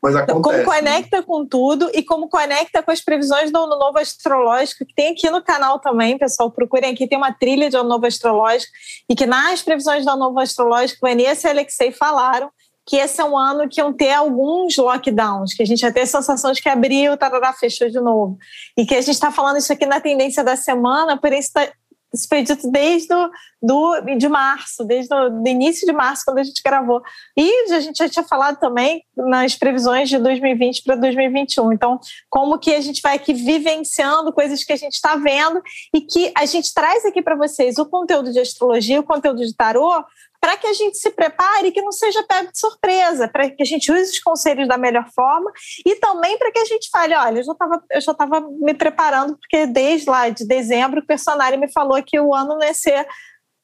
mas 0.05 0.15
acontece. 0.15 0.63
Como 0.63 0.75
conecta 0.75 1.23
com 1.23 1.45
tudo 1.45 1.89
e 1.93 2.03
como 2.03 2.29
conecta 2.29 2.83
com 2.83 2.91
as 2.91 3.01
previsões 3.01 3.51
do 3.51 3.57
Ano 3.57 3.77
Novo 3.79 3.97
Astrológico, 3.97 4.85
que 4.85 4.93
tem 4.93 5.13
aqui 5.13 5.29
no 5.29 5.43
canal 5.43 5.79
também, 5.79 6.17
pessoal. 6.17 6.51
Procurem 6.51 6.93
aqui, 6.93 7.07
tem 7.07 7.17
uma 7.17 7.33
trilha 7.33 7.69
de 7.69 7.75
Ano 7.75 7.89
Novo 7.89 8.05
Astrológico, 8.05 8.71
e 9.09 9.15
que 9.15 9.25
nas 9.25 9.63
previsões 9.63 10.05
do 10.05 10.11
Ano 10.11 10.25
Novo 10.25 10.39
Astrológico, 10.39 10.99
Vanessa 11.01 11.47
e 11.47 11.51
Alexei 11.51 11.91
falaram 11.91 12.51
que 12.87 12.97
esse 12.97 13.19
é 13.19 13.25
um 13.25 13.35
ano 13.35 13.67
que 13.67 13.81
iam 13.81 13.91
ter 13.91 14.11
alguns 14.11 14.77
lockdowns, 14.77 15.55
que 15.55 15.63
a 15.63 15.65
gente 15.65 15.81
ia 15.81 15.91
ter 15.91 16.01
a 16.01 16.05
sensação 16.05 16.51
de 16.51 16.61
que 16.61 16.69
abriu, 16.69 17.17
tarará 17.17 17.51
fechou 17.51 17.89
de 17.89 17.99
novo. 17.99 18.37
E 18.77 18.85
que 18.85 18.93
a 18.93 19.01
gente 19.01 19.15
está 19.15 19.31
falando 19.31 19.57
isso 19.57 19.73
aqui 19.73 19.87
na 19.87 19.99
tendência 19.99 20.43
da 20.43 20.55
semana, 20.55 21.17
por 21.17 21.33
isso 21.33 21.47
está 21.47 21.67
isso 22.15 22.27
foi 22.27 22.41
dito 22.41 22.69
desde 22.71 23.07
do, 23.07 23.31
do, 23.61 24.15
de 24.17 24.27
março, 24.27 24.83
desde 24.83 25.13
o 25.13 25.47
início 25.47 25.85
de 25.85 25.93
março, 25.93 26.23
quando 26.25 26.39
a 26.39 26.43
gente 26.43 26.61
gravou. 26.63 27.01
E 27.37 27.73
a 27.73 27.79
gente 27.79 27.97
já 27.97 28.09
tinha 28.09 28.25
falado 28.25 28.59
também 28.59 29.03
nas 29.15 29.55
previsões 29.55 30.09
de 30.09 30.17
2020 30.17 30.83
para 30.83 30.95
2021. 30.95 31.73
Então, 31.73 31.99
como 32.29 32.57
que 32.57 32.73
a 32.73 32.81
gente 32.81 33.01
vai 33.01 33.15
aqui 33.15 33.33
vivenciando 33.33 34.33
coisas 34.33 34.63
que 34.63 34.73
a 34.73 34.77
gente 34.77 34.93
está 34.93 35.15
vendo 35.15 35.61
e 35.93 36.01
que 36.01 36.31
a 36.35 36.45
gente 36.45 36.73
traz 36.73 37.05
aqui 37.05 37.21
para 37.21 37.35
vocês 37.35 37.77
o 37.77 37.85
conteúdo 37.85 38.31
de 38.31 38.39
astrologia, 38.39 38.99
o 38.99 39.03
conteúdo 39.03 39.45
de 39.45 39.55
tarô, 39.55 40.03
para 40.45 40.57
que 40.57 40.67
a 40.67 40.73
gente 40.73 40.99
se 40.99 41.09
prepare 41.09 41.69
e 41.69 41.71
que 41.71 41.81
não 41.81 41.91
seja 41.91 42.21
pego 42.21 42.51
de 42.51 42.59
surpresa, 42.59 43.27
para 43.27 43.49
que 43.49 43.63
a 43.63 43.65
gente 43.65 43.91
use 43.91 44.11
os 44.11 44.19
conselhos 44.19 44.67
da 44.67 44.77
melhor 44.77 45.07
forma 45.09 45.51
e 45.83 45.95
também 45.95 46.37
para 46.37 46.51
que 46.51 46.59
a 46.59 46.65
gente 46.65 46.87
fale, 46.91 47.15
olha, 47.15 47.39
eu 47.39 47.43
já 47.43 47.51
estava 47.51 47.83
eu 47.89 47.99
já 47.99 48.11
estava 48.11 48.41
me 48.41 48.75
preparando 48.75 49.35
porque 49.39 49.65
desde 49.65 50.07
lá 50.07 50.29
de 50.29 50.45
dezembro 50.45 50.99
o 50.99 51.05
personagem 51.07 51.59
me 51.59 51.71
falou 51.71 51.99
que 52.03 52.19
o 52.19 52.31
ano 52.31 52.59
não 52.59 52.63
ia 52.63 52.75
ser 52.75 53.07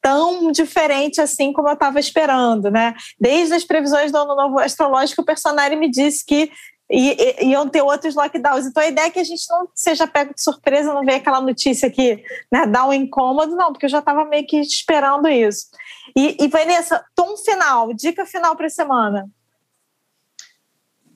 tão 0.01 0.51
diferente 0.51 1.21
assim 1.21 1.53
como 1.53 1.69
eu 1.69 1.75
estava 1.75 1.99
esperando, 1.99 2.71
né? 2.71 2.95
Desde 3.19 3.53
as 3.53 3.63
previsões 3.63 4.11
do 4.11 4.17
ano 4.17 4.35
novo 4.35 4.57
astrológico, 4.57 5.21
o 5.21 5.25
personagem 5.25 5.77
me 5.77 5.87
disse 5.87 6.25
que 6.25 6.49
e, 6.91 7.45
iam 7.45 7.69
ter 7.69 7.81
outros 7.81 8.15
lockdowns. 8.15 8.65
Então 8.65 8.83
a 8.83 8.87
ideia 8.87 9.07
é 9.07 9.09
que 9.09 9.19
a 9.19 9.23
gente 9.23 9.49
não 9.49 9.69
seja 9.73 10.05
pego 10.05 10.33
de 10.33 10.41
surpresa, 10.43 10.93
não 10.93 11.05
ver 11.05 11.15
aquela 11.15 11.39
notícia 11.39 11.89
que 11.89 12.23
né, 12.51 12.67
dá 12.67 12.85
um 12.85 12.91
incômodo, 12.91 13.55
não, 13.55 13.71
porque 13.71 13.85
eu 13.85 13.89
já 13.89 13.99
estava 13.99 14.25
meio 14.25 14.45
que 14.45 14.59
esperando 14.59 15.29
isso. 15.29 15.67
E, 16.15 16.43
e 16.43 16.47
Vanessa, 16.49 17.03
tom 17.15 17.37
final, 17.37 17.93
dica 17.93 18.25
final 18.25 18.57
para 18.57 18.67
a 18.67 18.69
semana. 18.69 19.29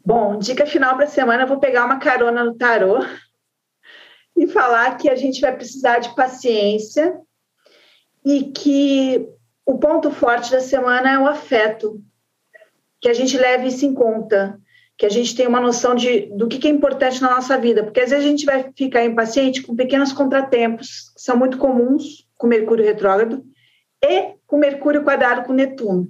Bom, 0.05 0.37
dica 0.37 0.65
final 0.65 0.95
para 0.95 1.05
a 1.05 1.09
semana, 1.09 1.43
eu 1.43 1.47
vou 1.47 1.59
pegar 1.59 1.83
uma 1.83 1.99
carona 1.99 2.43
no 2.43 2.55
tarô 2.55 2.99
e 4.37 4.47
falar 4.47 4.97
que 4.97 5.09
a 5.09 5.15
gente 5.15 5.41
vai 5.41 5.53
precisar 5.53 5.99
de 5.99 6.15
paciência 6.15 7.19
e 8.23 8.43
que 8.43 9.27
o 9.65 9.77
ponto 9.77 10.09
forte 10.11 10.51
da 10.51 10.61
semana 10.61 11.11
é 11.11 11.19
o 11.19 11.27
afeto, 11.27 12.01
que 13.01 13.09
a 13.09 13.13
gente 13.13 13.37
leve 13.37 13.67
isso 13.67 13.85
em 13.85 13.93
conta 13.93 14.59
que 14.97 15.05
a 15.05 15.09
gente 15.09 15.35
tenha 15.35 15.49
uma 15.49 15.59
noção 15.59 15.93
de, 15.93 16.27
do 16.37 16.47
que 16.47 16.65
é 16.67 16.71
importante 16.71 17.21
na 17.21 17.31
nossa 17.31 17.57
vida, 17.57 17.83
porque 17.83 17.99
às 17.99 18.11
vezes 18.11 18.25
a 18.25 18.29
gente 18.29 18.45
vai 18.45 18.71
ficar 18.75 19.03
impaciente 19.03 19.61
com 19.61 19.75
pequenos 19.75 20.13
contratempos, 20.13 21.11
que 21.13 21.21
são 21.21 21.35
muito 21.35 21.57
comuns 21.57 22.25
com 22.37 22.47
Mercúrio 22.47 22.85
retrógrado, 22.85 23.43
e 24.01 24.35
com 24.47 24.57
Mercúrio 24.57 25.03
quadrado 25.03 25.43
com 25.43 25.53
Netuno. 25.53 26.07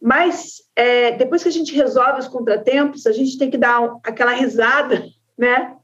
Mas 0.00 0.62
é, 0.74 1.12
depois 1.12 1.42
que 1.42 1.48
a 1.48 1.52
gente 1.52 1.74
resolve 1.74 2.20
os 2.20 2.28
contratempos, 2.28 3.06
a 3.06 3.12
gente 3.12 3.38
tem 3.38 3.50
que 3.50 3.58
dar 3.58 3.80
aquela 4.04 4.32
risada, 4.32 5.04
né? 5.38 5.74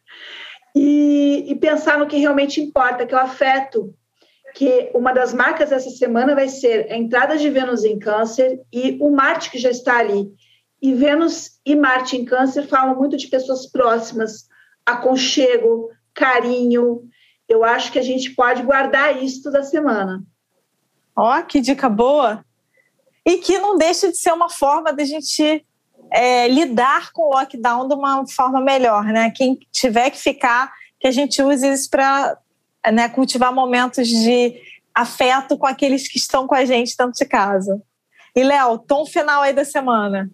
E, 0.74 1.44
e 1.48 1.55
pensar 1.57 1.98
no 1.98 2.07
que 2.07 2.18
realmente 2.18 2.61
importa, 2.61 3.07
que 3.07 3.14
é 3.14 3.16
o 3.16 3.20
afeto. 3.20 3.94
Que 4.55 4.90
uma 4.94 5.12
das 5.12 5.33
marcas 5.33 5.70
dessa 5.70 5.90
semana 5.90 6.35
vai 6.35 6.48
ser 6.48 6.90
a 6.90 6.96
entrada 6.96 7.37
de 7.37 7.48
Vênus 7.48 7.85
em 7.85 7.98
Câncer 7.98 8.61
e 8.72 8.96
o 9.01 9.11
Marte 9.11 9.51
que 9.51 9.59
já 9.59 9.70
está 9.70 9.98
ali. 9.98 10.31
E 10.81 10.95
Vênus 10.95 11.59
e 11.67 11.75
Marte 11.75 12.17
em 12.17 12.25
Câncer 12.25 12.67
falam 12.67 12.97
muito 12.97 13.17
de 13.17 13.29
pessoas 13.29 13.67
próximas, 13.67 14.49
aconchego, 14.87 15.91
carinho. 16.14 17.03
Eu 17.49 17.64
acho 17.64 17.91
que 17.91 17.99
a 17.99 18.03
gente 18.03 18.35
pode 18.35 18.62
guardar 18.62 19.23
isso 19.23 19.51
da 19.51 19.62
semana. 19.62 20.23
Ó, 21.17 21.37
oh, 21.37 21.43
que 21.45 21.61
dica 21.61 21.88
boa! 21.88 22.45
E 23.27 23.38
que 23.38 23.59
não 23.59 23.77
deixa 23.77 24.09
de 24.09 24.17
ser 24.17 24.33
uma 24.33 24.49
forma 24.49 24.93
da 24.93 25.05
gente 25.05 25.67
é, 26.11 26.49
lidar 26.49 27.12
com 27.12 27.23
o 27.23 27.31
lockdown 27.31 27.88
de 27.88 27.95
uma 27.95 28.27
forma 28.27 28.61
melhor, 28.61 29.05
né? 29.05 29.31
Quem 29.31 29.59
tiver 29.73 30.11
que 30.11 30.19
ficar, 30.19 30.73
que 30.99 31.07
a 31.07 31.11
gente 31.11 31.43
use 31.43 31.67
isso 31.69 31.91
para 31.91 32.38
né, 32.93 33.09
cultivar 33.09 33.53
momentos 33.53 34.09
de 34.09 34.61
afeto 34.95 35.59
com 35.59 35.67
aqueles 35.67 36.09
que 36.09 36.19
estão 36.19 36.47
com 36.47 36.55
a 36.55 36.64
gente 36.64 36.97
dentro 36.97 37.12
de 37.12 37.25
casa. 37.25 37.83
E, 38.35 38.43
Léo, 38.43 38.79
tom 38.79 39.05
final 39.05 39.43
aí 39.43 39.53
da 39.53 39.64
semana. 39.64 40.31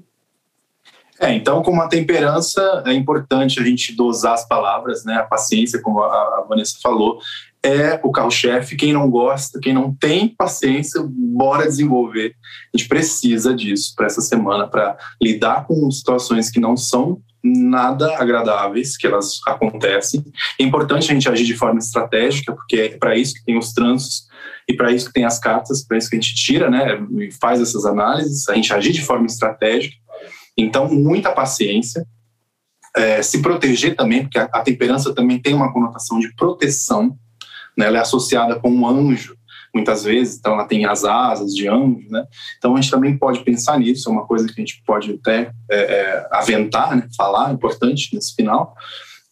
É, 1.25 1.33
então, 1.33 1.63
como 1.63 1.81
a 1.81 1.89
temperança, 1.89 2.83
é 2.85 2.93
importante 2.93 3.59
a 3.59 3.65
gente 3.65 3.97
dosar 3.97 4.35
as 4.35 4.47
palavras, 4.47 5.07
né? 5.07 5.15
A 5.15 5.23
paciência, 5.23 5.81
como 5.81 6.03
a, 6.03 6.07
a 6.07 6.45
Vanessa 6.47 6.77
falou, 6.83 7.19
é 7.63 7.99
o 8.03 8.13
carro-chefe. 8.13 8.77
Quem 8.77 8.93
não 8.93 9.09
gosta, 9.09 9.59
quem 9.59 9.73
não 9.73 9.95
tem 9.95 10.29
paciência, 10.29 11.03
bora 11.09 11.65
desenvolver. 11.65 12.35
A 12.75 12.77
gente 12.77 12.87
precisa 12.87 13.55
disso 13.55 13.95
para 13.97 14.05
essa 14.05 14.21
semana, 14.21 14.69
para 14.69 14.99
lidar 15.19 15.67
com 15.67 15.91
situações 15.91 16.51
que 16.51 16.61
não 16.61 16.77
são 16.77 17.23
nada 17.43 18.19
agradáveis, 18.19 18.95
que 18.95 19.07
elas 19.07 19.41
acontecem. 19.47 20.23
É 20.61 20.63
importante 20.63 21.11
a 21.11 21.15
gente 21.15 21.29
agir 21.29 21.47
de 21.47 21.57
forma 21.57 21.79
estratégica, 21.79 22.53
porque 22.53 22.77
é 22.77 22.99
para 22.99 23.17
isso 23.17 23.33
que 23.33 23.45
tem 23.47 23.57
os 23.57 23.73
trânsitos 23.73 24.27
e 24.69 24.75
para 24.75 24.93
isso 24.93 25.07
que 25.07 25.15
tem 25.15 25.25
as 25.25 25.39
cartas, 25.39 25.87
para 25.87 25.97
isso 25.97 26.11
que 26.11 26.17
a 26.17 26.21
gente 26.21 26.35
tira, 26.35 26.69
né? 26.69 26.99
E 27.19 27.31
faz 27.31 27.63
essas 27.63 27.87
análises, 27.87 28.47
a 28.47 28.55
gente 28.55 28.75
agir 28.75 28.93
de 28.93 29.03
forma 29.03 29.25
estratégica 29.25 30.04
então, 30.57 30.89
muita 30.89 31.33
paciência. 31.33 32.07
É, 32.97 33.23
se 33.23 33.43
proteger 33.43 33.97
também, 33.97 34.23
porque 34.23 34.39
a, 34.39 34.45
a, 34.45 34.61
temperança 34.61 35.13
também 35.13 35.41
tem 35.41 35.53
uma 35.53 35.73
conotação 35.73 36.21
de 36.21 36.33
proteção, 36.37 37.19
né? 37.77 37.87
ela 37.87 37.99
é 37.99 38.01
associada 38.01 38.61
com 38.61 38.71
um 38.71 38.87
anjo, 38.87 39.37
muitas 39.75 40.05
vezes, 40.05 40.39
então 40.39 40.53
ela 40.53 40.65
tem 40.65 40.85
as 40.85 41.05
asas 41.05 41.53
de 41.53 41.67
anjo, 41.67 42.09
né? 42.09 42.25
Então 42.57 42.73
a 42.73 42.81
gente 42.81 42.93
também 42.93 43.19
pode 43.19 43.41
pensar 43.41 43.81
nisso, 43.81 44.09
é 44.09 44.13
uma 44.13 44.25
coisa 44.25 44.47
que 44.47 44.53
a 44.53 44.65
gente 44.65 44.81
pode 44.87 45.11
até 45.11 45.51
é, 45.69 45.77
é, 45.77 46.29
aventar, 46.31 46.97
né? 46.97 47.09
falar, 47.17 47.53
importante 47.53 48.15
nesse 48.15 48.33
final. 48.37 48.77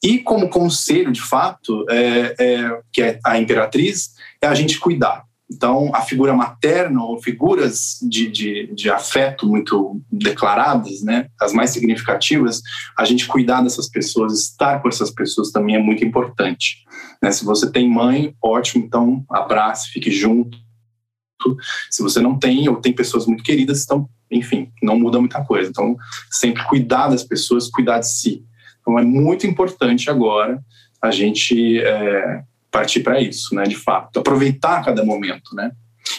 E 0.03 0.19
como 0.19 0.51
conselho, 0.51 1.13
de 1.13 1.23
fato, 1.23 1.87
é, 1.89 2.35
é, 2.37 2.81
que 2.93 3.01
é 3.01 3.21
a 3.25 3.39
imperatriz, 3.39 4.15
é 4.43 4.49
a 4.49 4.55
gente 4.55 4.81
cuidar. 4.81 5.25
Então, 5.51 5.91
a 5.95 6.01
figura 6.01 6.33
materna 6.33 7.03
ou 7.05 7.23
figuras 7.23 7.99
de, 8.03 8.29
de, 8.29 8.75
de, 8.75 8.91
afeto 8.91 9.47
muito 9.47 10.01
declaradas, 10.11 11.03
né, 11.03 11.29
as 11.41 11.53
mais 11.53 11.71
significativas, 11.71 12.63
a 12.99 13.05
gente 13.05 13.27
cuidar 13.27 13.61
dessas 13.63 13.89
pessoas, 13.89 14.33
estar 14.41 14.81
com 14.81 14.89
essas 14.89 15.11
pessoas 15.11 15.51
também 15.51 15.77
é 15.77 15.79
muito 15.79 16.05
importante. 16.05 16.85
Né? 17.23 17.31
Se 17.31 17.45
você 17.45 17.71
tem 17.71 17.89
mãe, 17.89 18.35
ótimo, 18.43 18.85
então 18.85 19.25
abrace, 19.31 19.91
fique 19.91 20.11
junto. 20.11 20.57
Se 21.91 22.03
você 22.03 22.21
não 22.21 22.39
tem 22.39 22.69
ou 22.69 22.77
tem 22.77 22.93
pessoas 22.93 23.27
muito 23.27 23.43
queridas, 23.43 23.83
então, 23.85 24.09
enfim, 24.31 24.71
não 24.83 24.99
muda 24.99 25.19
muita 25.19 25.45
coisa. 25.45 25.69
Então, 25.69 25.97
sempre 26.31 26.65
cuidar 26.65 27.09
das 27.09 27.25
pessoas, 27.25 27.69
cuidar 27.69 27.99
de 27.99 28.09
si. 28.09 28.45
Então, 28.81 28.99
é 28.99 29.03
muito 29.03 29.47
importante 29.47 30.09
agora 30.09 30.63
a 31.01 31.11
gente 31.11 31.81
é, 31.81 32.45
partir 32.73 33.01
para 33.01 33.21
isso, 33.21 33.55
né, 33.55 33.65
de 33.65 33.77
fato, 33.77 34.19
aproveitar 34.19 34.85
cada 34.85 35.05
momento, 35.05 35.55
né? 35.55 35.71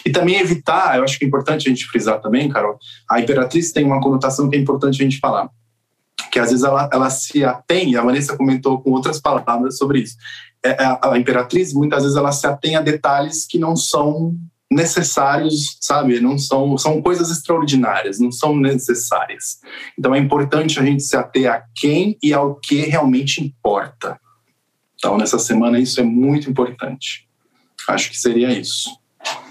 E 0.06 0.10
também 0.10 0.38
evitar, 0.38 0.96
eu 0.96 1.04
acho 1.04 1.18
que 1.18 1.24
é 1.24 1.28
importante 1.28 1.68
a 1.68 1.70
gente 1.70 1.86
frisar 1.86 2.20
também, 2.20 2.48
Carol, 2.48 2.78
a 3.10 3.20
imperatriz 3.20 3.72
tem 3.72 3.84
uma 3.84 4.00
conotação 4.00 4.48
que 4.48 4.56
é 4.56 4.58
importante 4.58 5.00
a 5.00 5.04
gente 5.04 5.18
falar, 5.18 5.50
que 6.30 6.38
às 6.38 6.50
vezes 6.50 6.64
ela, 6.64 6.88
ela 6.92 7.10
se 7.10 7.44
atém, 7.44 7.96
a 7.96 8.02
Vanessa 8.02 8.36
comentou 8.36 8.80
com 8.80 8.92
outras 8.92 9.20
palavras 9.20 9.76
sobre 9.76 10.00
isso, 10.00 10.16
é, 10.64 10.70
é, 10.70 10.84
a, 10.84 11.12
a 11.12 11.18
imperatriz 11.18 11.74
muitas 11.74 12.02
vezes 12.02 12.16
ela 12.16 12.32
se 12.32 12.46
atém 12.46 12.76
a 12.76 12.80
detalhes 12.80 13.46
que 13.46 13.58
não 13.58 13.76
são 13.76 14.34
necessários, 14.70 15.76
sabe? 15.80 16.20
Não 16.20 16.38
são 16.38 16.76
são 16.78 17.00
coisas 17.02 17.30
extraordinárias, 17.30 18.18
não 18.18 18.32
são 18.32 18.56
necessárias. 18.56 19.58
Então 19.98 20.14
é 20.14 20.18
importante 20.18 20.80
a 20.80 20.82
gente 20.82 21.02
se 21.02 21.16
ater 21.16 21.52
a 21.52 21.62
quem 21.74 22.16
e 22.22 22.32
ao 22.32 22.56
que 22.56 22.76
realmente 22.76 23.44
importa. 23.44 24.18
Então, 25.04 25.18
nessa 25.18 25.38
semana, 25.38 25.78
isso 25.78 26.00
é 26.00 26.02
muito 26.02 26.48
importante. 26.48 27.28
Acho 27.86 28.08
que 28.08 28.16
seria 28.16 28.50
isso. 28.50 28.88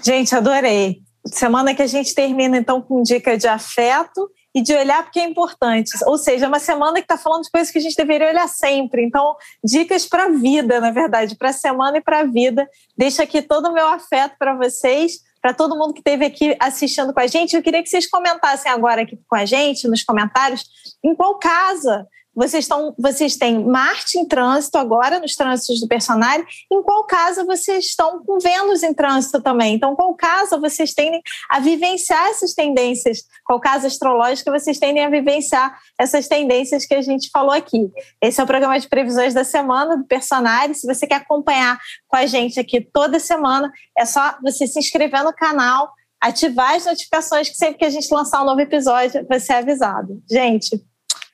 Gente, 0.04 0.34
adorei. 0.34 1.00
Semana 1.26 1.72
que 1.72 1.80
a 1.80 1.86
gente 1.86 2.12
termina, 2.12 2.58
então, 2.58 2.82
com 2.82 3.00
dica 3.04 3.38
de 3.38 3.46
afeto 3.46 4.28
e 4.52 4.60
de 4.60 4.74
olhar 4.74 5.04
porque 5.04 5.20
é 5.20 5.24
importante. 5.24 5.92
Ou 6.06 6.18
seja, 6.18 6.46
é 6.46 6.48
uma 6.48 6.58
semana 6.58 6.94
que 6.94 7.04
está 7.04 7.16
falando 7.16 7.44
de 7.44 7.52
coisas 7.52 7.70
que 7.70 7.78
a 7.78 7.80
gente 7.80 7.94
deveria 7.94 8.30
olhar 8.30 8.48
sempre. 8.48 9.04
Então, 9.04 9.36
dicas 9.62 10.06
para 10.06 10.24
a 10.24 10.30
vida, 10.30 10.80
na 10.80 10.90
verdade, 10.90 11.36
para 11.36 11.50
a 11.50 11.52
semana 11.52 11.98
e 11.98 12.02
para 12.02 12.20
a 12.20 12.24
vida. 12.24 12.68
Deixo 12.98 13.22
aqui 13.22 13.40
todo 13.40 13.68
o 13.68 13.72
meu 13.72 13.86
afeto 13.86 14.34
para 14.36 14.56
vocês, 14.56 15.20
para 15.40 15.54
todo 15.54 15.78
mundo 15.78 15.92
que 15.92 16.00
esteve 16.00 16.24
aqui 16.24 16.56
assistindo 16.58 17.14
com 17.14 17.20
a 17.20 17.28
gente. 17.28 17.54
Eu 17.54 17.62
queria 17.62 17.80
que 17.80 17.88
vocês 17.88 18.10
comentassem 18.10 18.72
agora 18.72 19.02
aqui 19.02 19.16
com 19.28 19.36
a 19.36 19.44
gente, 19.44 19.86
nos 19.86 20.02
comentários, 20.02 20.64
em 21.04 21.14
qual 21.14 21.38
casa 21.38 22.08
vocês, 22.34 22.68
vocês 22.98 23.36
têm 23.36 23.64
Marte 23.64 24.18
em 24.18 24.26
trânsito 24.26 24.76
agora, 24.78 25.20
nos 25.20 25.34
trânsitos 25.34 25.80
do 25.80 25.88
personagem. 25.88 26.44
Em 26.70 26.82
qual 26.82 27.04
casa 27.04 27.44
vocês 27.44 27.86
estão 27.86 28.22
com 28.24 28.38
Vênus 28.38 28.82
em 28.82 28.92
trânsito 28.92 29.40
também? 29.40 29.74
Então, 29.74 29.94
qual 29.94 30.14
casa 30.14 30.58
vocês 30.58 30.92
tendem 30.92 31.22
a 31.48 31.60
vivenciar 31.60 32.28
essas 32.28 32.54
tendências? 32.54 33.22
Qual 33.44 33.60
casa 33.60 33.86
astrológica 33.86 34.50
vocês 34.50 34.78
tendem 34.78 35.04
a 35.04 35.08
vivenciar 35.08 35.78
essas 35.98 36.26
tendências 36.26 36.84
que 36.84 36.94
a 36.94 37.02
gente 37.02 37.30
falou 37.30 37.52
aqui? 37.52 37.90
Esse 38.20 38.40
é 38.40 38.44
o 38.44 38.46
programa 38.46 38.78
de 38.78 38.88
previsões 38.88 39.32
da 39.32 39.44
semana 39.44 39.96
do 39.96 40.04
personagem. 40.04 40.74
Se 40.74 40.86
você 40.86 41.06
quer 41.06 41.16
acompanhar 41.16 41.78
com 42.08 42.16
a 42.16 42.26
gente 42.26 42.58
aqui 42.58 42.80
toda 42.80 43.18
semana, 43.18 43.72
é 43.96 44.04
só 44.04 44.36
você 44.42 44.66
se 44.66 44.78
inscrever 44.78 45.22
no 45.22 45.32
canal, 45.32 45.92
ativar 46.20 46.74
as 46.74 46.86
notificações, 46.86 47.48
que 47.48 47.56
sempre 47.56 47.78
que 47.78 47.84
a 47.84 47.90
gente 47.90 48.12
lançar 48.12 48.42
um 48.42 48.46
novo 48.46 48.60
episódio, 48.60 49.26
vai 49.28 49.38
ser 49.38 49.54
avisado. 49.54 50.22
Gente, 50.28 50.82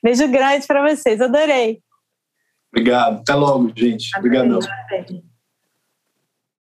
Beijo 0.03 0.27
grande 0.27 0.65
para 0.65 0.87
vocês, 0.89 1.21
adorei. 1.21 1.81
Obrigado. 2.73 3.19
Até 3.19 3.35
logo, 3.35 3.71
gente. 3.75 4.17
Obrigadão. 4.17 4.59